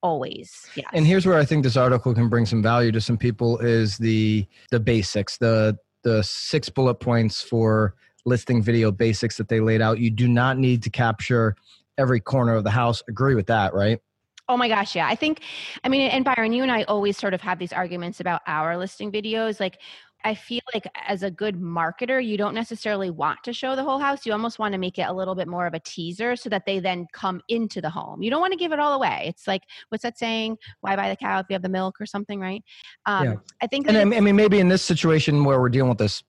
always. 0.01 0.67
yeah 0.75 0.87
And 0.93 1.05
here's 1.05 1.25
where 1.25 1.37
I 1.37 1.45
think 1.45 1.63
this 1.63 1.77
article 1.77 2.13
can 2.13 2.29
bring 2.29 2.45
some 2.45 2.61
value 2.61 2.91
to 2.91 3.01
some 3.01 3.17
people: 3.17 3.57
is 3.59 3.97
the 3.97 4.45
the 4.71 4.79
basics, 4.79 5.37
the 5.37 5.77
the 6.03 6.23
six 6.23 6.69
bullet 6.69 6.95
points 6.95 7.41
for 7.41 7.95
listing 8.25 8.61
video 8.61 8.91
basics 8.91 9.37
that 9.37 9.49
they 9.49 9.59
laid 9.59 9.81
out. 9.81 9.99
You 9.99 10.09
do 10.09 10.27
not 10.27 10.57
need 10.57 10.83
to 10.83 10.89
capture 10.89 11.55
every 11.97 12.19
corner 12.19 12.55
of 12.55 12.63
the 12.63 12.71
house. 12.71 13.03
Agree 13.07 13.35
with 13.35 13.47
that, 13.47 13.73
right? 13.73 13.99
Oh 14.47 14.57
my 14.57 14.67
gosh, 14.67 14.95
yeah. 14.95 15.07
I 15.07 15.13
think, 15.13 15.41
I 15.83 15.89
mean, 15.89 16.09
and 16.09 16.25
Byron, 16.25 16.53
you 16.53 16.63
and 16.63 16.71
I 16.71 16.81
always 16.83 17.17
sort 17.17 17.35
of 17.35 17.41
have 17.41 17.59
these 17.59 17.71
arguments 17.71 18.19
about 18.19 18.41
our 18.47 18.77
listing 18.77 19.11
videos. 19.11 19.59
Like, 19.59 19.77
I 20.23 20.35
feel 20.35 20.59
like 20.73 20.85
as 21.07 21.23
a 21.23 21.31
good 21.31 21.55
marketer, 21.59 22.23
you 22.23 22.37
don't 22.37 22.53
necessarily 22.53 23.09
want 23.09 23.39
to 23.43 23.53
show 23.53 23.75
the 23.75 23.83
whole 23.83 23.99
house. 23.99 24.25
You 24.25 24.33
almost 24.33 24.59
want 24.59 24.73
to 24.73 24.77
make 24.77 24.97
it 24.97 25.03
a 25.03 25.13
little 25.13 25.33
bit 25.35 25.47
more 25.47 25.65
of 25.65 25.73
a 25.73 25.79
teaser 25.79 26.35
so 26.35 26.49
that 26.49 26.65
they 26.65 26.79
then 26.79 27.07
come 27.13 27.41
into 27.47 27.79
the 27.79 27.89
home. 27.89 28.21
You 28.21 28.29
don't 28.29 28.41
want 28.41 28.51
to 28.51 28.57
give 28.59 28.73
it 28.73 28.79
all 28.79 28.93
away. 28.93 29.25
It's 29.27 29.47
like, 29.47 29.63
what's 29.89 30.03
that 30.03 30.17
saying? 30.17 30.57
Why 30.81 30.95
buy 30.97 31.09
the 31.09 31.15
cow 31.15 31.39
if 31.39 31.45
you 31.49 31.53
have 31.53 31.61
the 31.61 31.69
milk 31.69 32.01
or 32.01 32.05
something, 32.05 32.39
right? 32.39 32.63
Um, 33.05 33.25
Yeah. 33.25 33.35
I 33.61 33.67
think 33.67 33.87
And 33.87 33.95
that 33.95 33.99
I 33.99 34.01
it's- 34.01 34.09
mean, 34.11 34.17
I 34.17 34.21
mean, 34.21 34.35
maybe 34.35 34.59
in 34.59 34.67
this 34.67 34.83
situation 34.83 35.43
where 35.45 35.59
we're 35.59 35.69
dealing 35.69 35.89
with 35.89 35.99
this, 35.99 36.21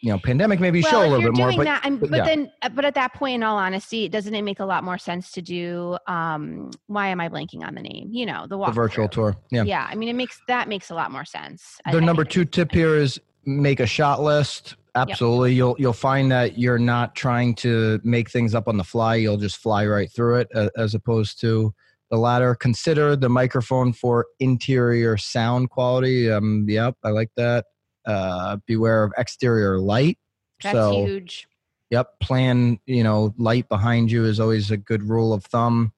you 0.00 0.12
know, 0.12 0.18
pandemic, 0.18 0.60
maybe 0.60 0.80
well, 0.82 0.90
show 0.92 1.00
a 1.00 1.08
little 1.08 1.32
bit 1.32 1.36
more. 1.36 1.52
But 1.52 1.64
that, 1.64 2.00
but 2.00 2.10
yeah. 2.10 2.24
then, 2.24 2.52
uh, 2.62 2.68
but 2.68 2.84
at 2.84 2.94
that 2.94 3.14
point, 3.14 3.36
in 3.36 3.42
all 3.42 3.56
honesty, 3.56 4.08
doesn't 4.08 4.34
it 4.34 4.42
make 4.42 4.60
a 4.60 4.64
lot 4.64 4.84
more 4.84 4.98
sense 4.98 5.32
to 5.32 5.42
do? 5.42 5.98
Um, 6.06 6.70
why 6.86 7.08
am 7.08 7.20
I 7.20 7.28
blanking 7.28 7.66
on 7.66 7.74
the 7.74 7.82
name? 7.82 8.10
You 8.12 8.26
know, 8.26 8.46
the, 8.46 8.56
the 8.58 8.70
virtual 8.72 9.08
tour, 9.08 9.36
yeah. 9.50 9.64
Yeah, 9.64 9.86
I 9.90 9.94
mean, 9.94 10.08
it 10.08 10.14
makes 10.14 10.40
that 10.46 10.68
makes 10.68 10.90
a 10.90 10.94
lot 10.94 11.10
more 11.10 11.24
sense. 11.24 11.80
I- 11.84 11.92
Their 11.92 12.02
I 12.02 12.04
number 12.04 12.22
think. 12.22 12.32
two 12.32 12.44
tip 12.44 12.72
here 12.72 12.94
is 12.94 13.20
make 13.44 13.80
a 13.80 13.86
shot 13.86 14.22
list. 14.22 14.76
Absolutely, 14.94 15.54
you'll 15.54 15.76
you'll 15.78 15.92
find 15.92 16.30
that 16.32 16.58
you're 16.58 16.78
not 16.78 17.14
trying 17.14 17.54
to 17.56 18.00
make 18.02 18.30
things 18.30 18.54
up 18.54 18.66
on 18.68 18.76
the 18.76 18.84
fly. 18.84 19.16
You'll 19.16 19.36
just 19.36 19.58
fly 19.58 19.86
right 19.86 20.10
through 20.10 20.36
it, 20.40 20.48
a- 20.54 20.70
as 20.76 20.94
opposed 20.94 21.40
to 21.40 21.72
the 22.10 22.16
latter. 22.16 22.54
Consider 22.54 23.14
the 23.16 23.28
microphone 23.28 23.92
for 23.92 24.26
interior 24.40 25.16
sound 25.16 25.70
quality. 25.70 26.30
Um, 26.30 26.66
yep, 26.68 26.96
I 27.04 27.10
like 27.10 27.30
that. 27.36 27.66
Uh, 28.08 28.56
beware 28.66 29.04
of 29.04 29.12
exterior 29.18 29.78
light. 29.78 30.16
That's 30.62 30.74
so, 30.74 31.04
huge. 31.04 31.46
Yep, 31.90 32.20
plan. 32.20 32.78
You 32.86 33.04
know, 33.04 33.34
light 33.36 33.68
behind 33.68 34.10
you 34.10 34.24
is 34.24 34.40
always 34.40 34.70
a 34.70 34.78
good 34.78 35.02
rule 35.02 35.34
of 35.34 35.44
thumb. 35.44 35.92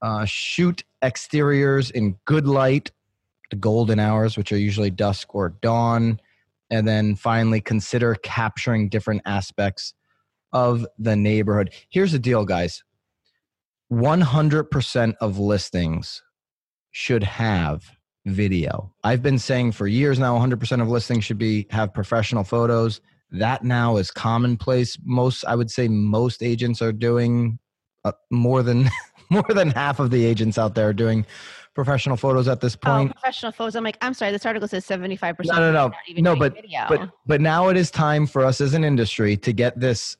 Uh, 0.00 0.24
shoot 0.24 0.82
exteriors 1.02 1.90
in 1.90 2.16
good 2.24 2.46
light, 2.46 2.90
the 3.50 3.56
golden 3.56 3.98
hours, 3.98 4.38
which 4.38 4.50
are 4.50 4.56
usually 4.56 4.90
dusk 4.90 5.34
or 5.34 5.50
dawn, 5.60 6.20
and 6.70 6.88
then 6.88 7.14
finally 7.14 7.60
consider 7.60 8.14
capturing 8.14 8.88
different 8.88 9.20
aspects 9.26 9.92
of 10.52 10.86
the 10.98 11.16
neighborhood. 11.16 11.70
Here's 11.90 12.12
the 12.12 12.18
deal, 12.18 12.46
guys: 12.46 12.82
100% 13.92 15.14
of 15.20 15.38
listings 15.38 16.22
should 16.92 17.24
have 17.24 17.90
video. 18.26 18.92
I've 19.04 19.22
been 19.22 19.38
saying 19.38 19.72
for 19.72 19.86
years 19.86 20.18
now 20.18 20.36
100% 20.38 20.82
of 20.82 20.88
listings 20.88 21.24
should 21.24 21.38
be 21.38 21.66
have 21.70 21.94
professional 21.94 22.44
photos 22.44 23.00
that 23.32 23.64
now 23.64 23.96
is 23.96 24.12
commonplace 24.12 24.96
most 25.04 25.44
i 25.48 25.54
would 25.56 25.68
say 25.68 25.88
most 25.88 26.44
agents 26.44 26.80
are 26.80 26.92
doing 26.92 27.58
uh, 28.04 28.12
more 28.30 28.62
than 28.62 28.88
more 29.30 29.42
than 29.48 29.68
half 29.70 29.98
of 29.98 30.12
the 30.12 30.24
agents 30.24 30.58
out 30.58 30.76
there 30.76 30.88
are 30.90 30.92
doing 30.92 31.26
professional 31.74 32.16
photos 32.16 32.46
at 32.46 32.60
this 32.60 32.76
Oh, 32.76 32.86
point 32.86 33.12
professional 33.12 33.50
photos. 33.52 33.74
I'm 33.76 33.82
like, 33.84 33.98
I'm 34.00 34.14
sorry. 34.14 34.30
This 34.32 34.46
article 34.46 34.66
says 34.68 34.84
75. 34.86 35.36
percent 35.36 35.58
No, 35.58 35.72
no, 35.72 35.88
no. 35.88 36.22
No, 36.22 36.36
but- 36.36 36.54
video. 36.54 36.86
but 36.88 37.10
but 37.26 37.40
now 37.40 37.68
it 37.68 37.76
is 37.76 37.90
time 37.90 38.26
for 38.28 38.44
us 38.44 38.60
as 38.60 38.72
an 38.74 38.84
industry 38.84 39.36
to 39.38 39.52
get 39.52 39.78
this 39.80 40.16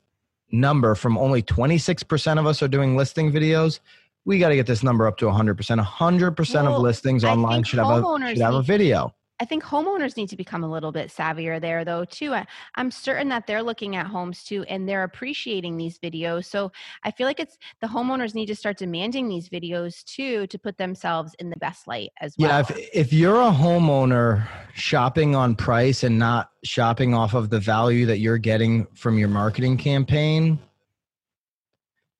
number 0.51 0.93
from 0.95 1.17
only 1.17 1.41
26% 1.41 2.39
of 2.39 2.45
us 2.45 2.61
are 2.61 2.67
doing 2.67 2.95
listing 2.97 3.31
videos 3.31 3.79
we 4.27 4.37
got 4.39 4.49
to 4.49 4.55
get 4.55 4.67
this 4.67 4.83
number 4.83 5.07
up 5.07 5.17
to 5.17 5.25
100% 5.25 5.55
100% 5.55 6.53
Well, 6.53 6.75
of 6.75 6.81
listings 6.81 7.23
online 7.23 7.63
should 7.63 7.79
have 7.79 8.03
a 8.03 8.27
should 8.27 8.39
have 8.39 8.55
a 8.55 8.61
video 8.61 9.13
I 9.39 9.45
think 9.45 9.63
homeowners 9.63 10.17
need 10.17 10.29
to 10.29 10.35
become 10.35 10.63
a 10.63 10.67
little 10.67 10.91
bit 10.91 11.09
savvier 11.09 11.61
there, 11.61 11.85
though. 11.85 12.05
Too. 12.05 12.33
I, 12.33 12.45
I'm 12.73 12.89
certain 12.89 13.29
that 13.29 13.45
they're 13.45 13.61
looking 13.61 13.95
at 13.95 14.07
homes 14.07 14.43
too, 14.43 14.63
and 14.63 14.89
they're 14.89 15.03
appreciating 15.03 15.77
these 15.77 15.99
videos. 15.99 16.45
So 16.45 16.71
I 17.03 17.11
feel 17.11 17.27
like 17.27 17.39
it's 17.39 17.55
the 17.79 17.85
homeowners 17.85 18.33
need 18.33 18.47
to 18.47 18.55
start 18.55 18.79
demanding 18.79 19.29
these 19.29 19.47
videos 19.47 20.03
too 20.05 20.47
to 20.47 20.57
put 20.57 20.79
themselves 20.79 21.35
in 21.37 21.51
the 21.51 21.55
best 21.57 21.87
light 21.87 22.09
as 22.19 22.33
well. 22.39 22.49
Yeah, 22.49 22.59
if 22.61 22.89
if 22.93 23.13
you're 23.13 23.41
a 23.41 23.51
homeowner 23.51 24.47
shopping 24.73 25.35
on 25.35 25.55
price 25.55 26.03
and 26.03 26.17
not 26.17 26.49
shopping 26.63 27.13
off 27.13 27.35
of 27.35 27.51
the 27.51 27.59
value 27.59 28.07
that 28.07 28.17
you're 28.17 28.39
getting 28.39 28.87
from 28.95 29.19
your 29.19 29.29
marketing 29.29 29.77
campaign, 29.77 30.57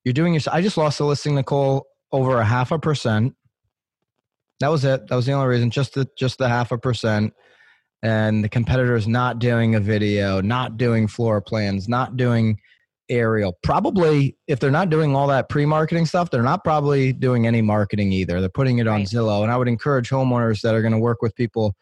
you're 0.06 0.14
doing 0.14 0.36
your. 0.36 0.42
I 0.52 0.62
just 0.62 0.78
lost 0.78 1.00
a 1.00 1.04
listing, 1.04 1.34
Nicole, 1.34 1.88
over 2.12 2.38
a 2.40 2.46
half 2.46 2.72
a 2.72 2.80
percent. 2.80 3.36
That 4.60 4.70
was 4.70 4.86
it. 4.86 5.08
That 5.08 5.16
was 5.16 5.26
the 5.26 5.34
only 5.34 5.48
reason. 5.48 5.70
Just 5.70 5.94
the 5.94 6.08
just 6.18 6.38
the 6.38 6.50
half 6.50 6.72
a 6.72 6.78
percent. 6.78 7.34
And 8.04 8.44
the 8.44 8.50
competitor's 8.50 9.08
not 9.08 9.40
doing 9.40 9.76
a 9.76 9.80
video, 9.80 10.40
not 10.40 10.78
doing 10.78 11.08
floor 11.08 11.42
plans, 11.42 11.90
not 11.90 12.16
doing 12.16 12.60
aerial. 13.10 13.58
Probably, 13.64 14.38
if 14.48 14.60
they're 14.60 14.70
not 14.72 14.90
doing 14.90 15.16
all 15.16 15.28
that 15.28 15.50
pre-marketing 15.50 16.06
stuff, 16.06 16.30
they're 16.30 16.44
not 16.44 16.64
probably 16.64 17.14
doing 17.14 17.48
any 17.48 17.62
marketing 17.62 18.12
either. 18.12 18.40
They're 18.40 18.50
putting 18.50 18.78
it 18.78 18.88
on 18.88 19.00
Right. 19.00 19.08
Zillow. 19.08 19.44
And 19.44 19.52
I 19.52 19.58
would 19.58 19.68
encourage 19.68 20.10
homeowners 20.10 20.62
that 20.62 20.76
are 20.76 20.82
going 20.82 20.94
to 20.94 21.00
work 21.00 21.22
with 21.22 21.36
people 21.36 21.76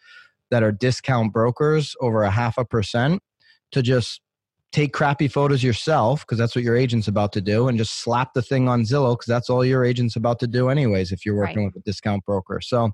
that 0.51 0.63
are 0.63 0.71
discount 0.71 1.33
brokers 1.33 1.95
over 1.99 2.23
a 2.23 2.31
half 2.31 2.57
a 2.57 2.65
percent 2.65 3.21
to 3.71 3.81
just 3.81 4.21
take 4.75 4.91
crappy 4.91 5.29
photos 5.29 5.63
yourself 5.63 6.21
because 6.21 6.37
that's 6.37 6.53
what 6.53 6.61
your 6.65 6.75
agent's 6.75 7.07
about 7.07 7.31
to 7.31 7.39
do 7.39 7.69
and 7.69 7.77
just 7.77 8.01
slap 8.01 8.33
the 8.33 8.41
thing 8.41 8.67
on 8.67 8.81
Zillow 8.81 9.13
because 9.13 9.27
that's 9.27 9.49
all 9.49 9.63
your 9.63 9.85
agent's 9.85 10.17
about 10.17 10.37
to 10.39 10.47
do 10.47 10.67
anyways 10.67 11.13
if 11.13 11.25
you're 11.25 11.35
working 11.37 11.59
Right. 11.59 11.73
with 11.73 11.77
a 11.77 11.85
discount 11.85 12.25
broker. 12.25 12.59
So 12.61 12.91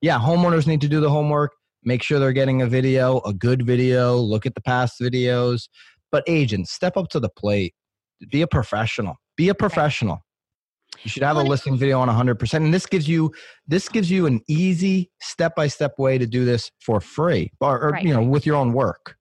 yeah, 0.00 0.18
homeowners 0.18 0.66
need 0.66 0.80
to 0.80 0.88
do 0.88 1.00
the 1.00 1.08
homework, 1.08 1.52
make 1.84 2.02
sure 2.02 2.18
they're 2.18 2.32
getting 2.32 2.60
a 2.60 2.66
video, 2.66 3.20
a 3.20 3.32
good 3.32 3.64
video, 3.64 4.16
look 4.16 4.46
at 4.46 4.56
the 4.56 4.60
past 4.60 5.00
videos. 5.00 5.68
But 6.10 6.24
agents, 6.26 6.72
step 6.72 6.96
up 6.96 7.08
to 7.10 7.20
the 7.20 7.28
plate. 7.30 7.72
Be 8.32 8.42
a 8.42 8.48
professional. 8.48 9.14
Be 9.36 9.48
a 9.48 9.54
professional. 9.54 10.18
You 11.04 11.08
should 11.08 11.22
have 11.22 11.36
a 11.36 11.42
listing 11.42 11.78
video 11.78 12.00
on 12.00 12.08
100%. 12.08 12.54
And 12.64 12.74
this 12.74 12.84
gives 12.84 13.08
you 13.08 13.32
this 13.68 13.88
gives 13.88 14.10
you 14.10 14.26
an 14.26 14.40
easy 14.48 15.10
step-by-step 15.20 15.98
way 15.98 16.18
to 16.18 16.26
do 16.26 16.44
this 16.44 16.68
for 16.80 17.00
free 17.00 17.52
or, 17.60 17.80
or 17.80 17.90
Right. 17.90 18.04
you 18.04 18.12
know, 18.12 18.22
with 18.22 18.44
your 18.44 18.56
own 18.56 18.72
work. 18.72 19.16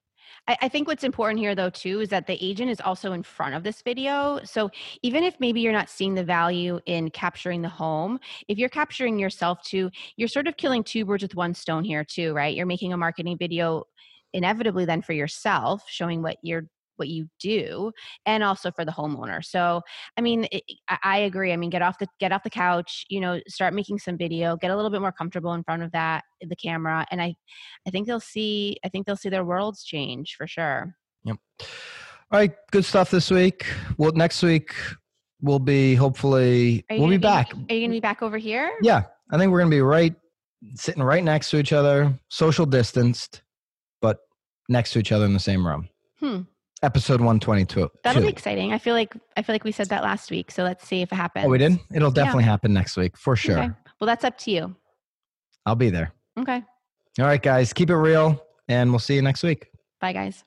I, 0.48 0.58
I 0.64 0.70
think 0.70 0.88
what's 0.88 1.04
important 1.04 1.40
here, 1.40 1.56
though, 1.56 1.70
too, 1.70 2.02
is 2.02 2.10
that 2.10 2.28
the 2.28 2.38
agent 2.44 2.72
is 2.72 2.82
also 2.82 3.14
in 3.14 3.24
front 3.24 3.56
of 3.56 3.64
this 3.64 3.82
video. 3.82 4.40
So 4.44 4.70
even 5.02 5.24
if 5.24 5.40
maybe 5.40 5.62
you're 5.62 5.74
not 5.74 5.90
seeing 5.90 6.16
the 6.16 6.24
value 6.24 6.80
in 6.86 7.10
capturing 7.12 7.62
the 7.62 7.70
home, 7.70 8.20
if 8.48 8.58
you're 8.58 8.70
capturing 8.70 9.20
yourself 9.20 9.62
too, 9.64 9.92
you're 10.18 10.28
sort 10.28 10.48
of 10.48 10.58
killing 10.58 10.84
two 10.84 11.06
birds 11.06 11.24
with 11.24 11.36
one 11.36 11.54
stone 11.54 11.84
here, 11.84 12.04
too, 12.04 12.34
right? 12.34 12.56
You're 12.56 12.66
making 12.66 12.94
a 12.94 12.98
marketing 12.98 13.38
video 13.38 13.86
inevitably 14.34 14.86
then 14.86 15.02
for 15.02 15.14
yourself, 15.14 15.84
showing 15.88 16.22
what 16.22 16.38
you're 16.42 16.68
what 17.02 17.10
you 17.10 17.28
do 17.40 17.92
and 18.26 18.44
also 18.44 18.72
for 18.72 18.86
the 18.86 18.92
homeowner 18.92 19.44
so 19.44 19.82
i 20.18 20.22
mean 20.22 20.48
it, 20.52 20.64
I, 21.04 21.20
agree 21.20 21.52
i 21.52 21.58
mean 21.58 21.70
get 21.70 21.82
off 21.82 21.98
the 22.00 22.08
get 22.20 22.32
off 22.32 22.44
the 22.44 22.50
couch 22.50 23.06
you 23.10 23.20
know 23.20 23.42
start 23.48 23.74
making 23.74 24.00
some 24.00 24.18
video 24.18 24.56
get 24.56 24.72
a 24.72 24.76
little 24.76 24.92
bit 24.92 25.02
more 25.02 25.12
comfortable 25.12 25.54
in 25.54 25.64
front 25.64 25.84
of 25.84 25.92
that 25.92 26.24
the 26.42 26.56
camera 26.56 27.06
and 27.12 27.22
i 27.22 27.36
i 27.88 27.90
think 27.90 28.08
they'll 28.08 28.20
see 28.20 28.78
i 28.86 28.90
think 28.90 29.06
they'll 29.06 29.16
see 29.16 29.30
their 29.30 29.46
worlds 29.46 29.84
change 29.84 30.36
for 30.38 30.48
sure 30.48 30.96
Yep. 31.24 31.38
All 31.60 32.40
right, 32.40 32.52
good 32.72 32.86
stuff 32.86 33.12
this 33.12 33.30
week. 33.30 33.66
Well, 33.98 34.12
next 34.14 34.42
week 34.42 34.74
we'll 35.42 35.60
be 35.60 35.96
hopefully 35.96 36.86
we'll 36.90 37.10
be 37.10 37.18
gonna 37.18 37.20
back. 37.20 37.54
are 37.54 37.74
you 37.74 37.82
gonna 37.82 37.96
be 37.96 38.00
back 38.00 38.22
over 38.22 38.38
here 38.38 38.72
Yeah, 38.84 39.04
I 39.32 39.38
think 39.38 39.52
we're 39.52 39.60
gonna 39.60 39.72
be 39.72 39.82
right 39.82 40.16
sitting 40.76 41.02
right 41.02 41.24
next 41.24 41.50
to 41.50 41.58
each 41.58 41.74
other, 41.74 42.14
social 42.30 42.66
distanced, 42.66 43.42
but 44.02 44.20
next 44.70 44.94
to 44.94 45.00
each 45.00 45.12
other 45.12 45.26
in 45.26 45.34
the 45.34 45.40
same 45.40 45.66
room. 45.66 45.90
Hmm. 46.20 46.42
Episode 46.84 47.22
one 47.22 47.39
twenty 47.39 47.63
two. 47.65 47.89
that'll 48.04 48.24
be 48.24 48.28
exciting 48.28 48.74
i 48.74 48.78
feel 48.80 48.96
like 48.96 49.13
i 49.38 49.41
feel 49.44 49.54
like 49.54 49.63
we 49.63 49.72
said 49.72 49.88
that 49.89 50.02
last 50.02 50.32
week 50.32 50.50
so 50.50 50.63
let's 50.63 50.88
see 50.88 51.02
if 51.04 51.12
it 51.12 51.15
happens 51.15 51.46
Oh, 51.46 51.50
we 51.50 51.60
did. 51.60 51.80
It'll 51.94 52.10
definitely 52.10 52.44
happen 52.46 52.74
next 52.74 52.98
week 52.98 53.15
for 53.15 53.36
sure. 53.36 53.60
okay. 53.60 53.70
well 54.00 54.08
that's 54.08 54.24
up 54.24 54.36
to 54.39 54.52
you 54.52 54.76
I'll 55.65 55.76
be 55.76 55.91
there. 55.91 56.12
okay 56.39 56.63
All 57.20 57.26
right, 57.26 57.41
guys, 57.41 57.72
keep 57.72 57.91
it 57.91 57.96
real, 57.96 58.44
and 58.67 58.89
we'll 58.89 58.98
see 59.00 59.13
you 59.13 59.22
next 59.22 59.44
week. 59.44 59.67
bye 60.00 60.12
guys 60.13 60.44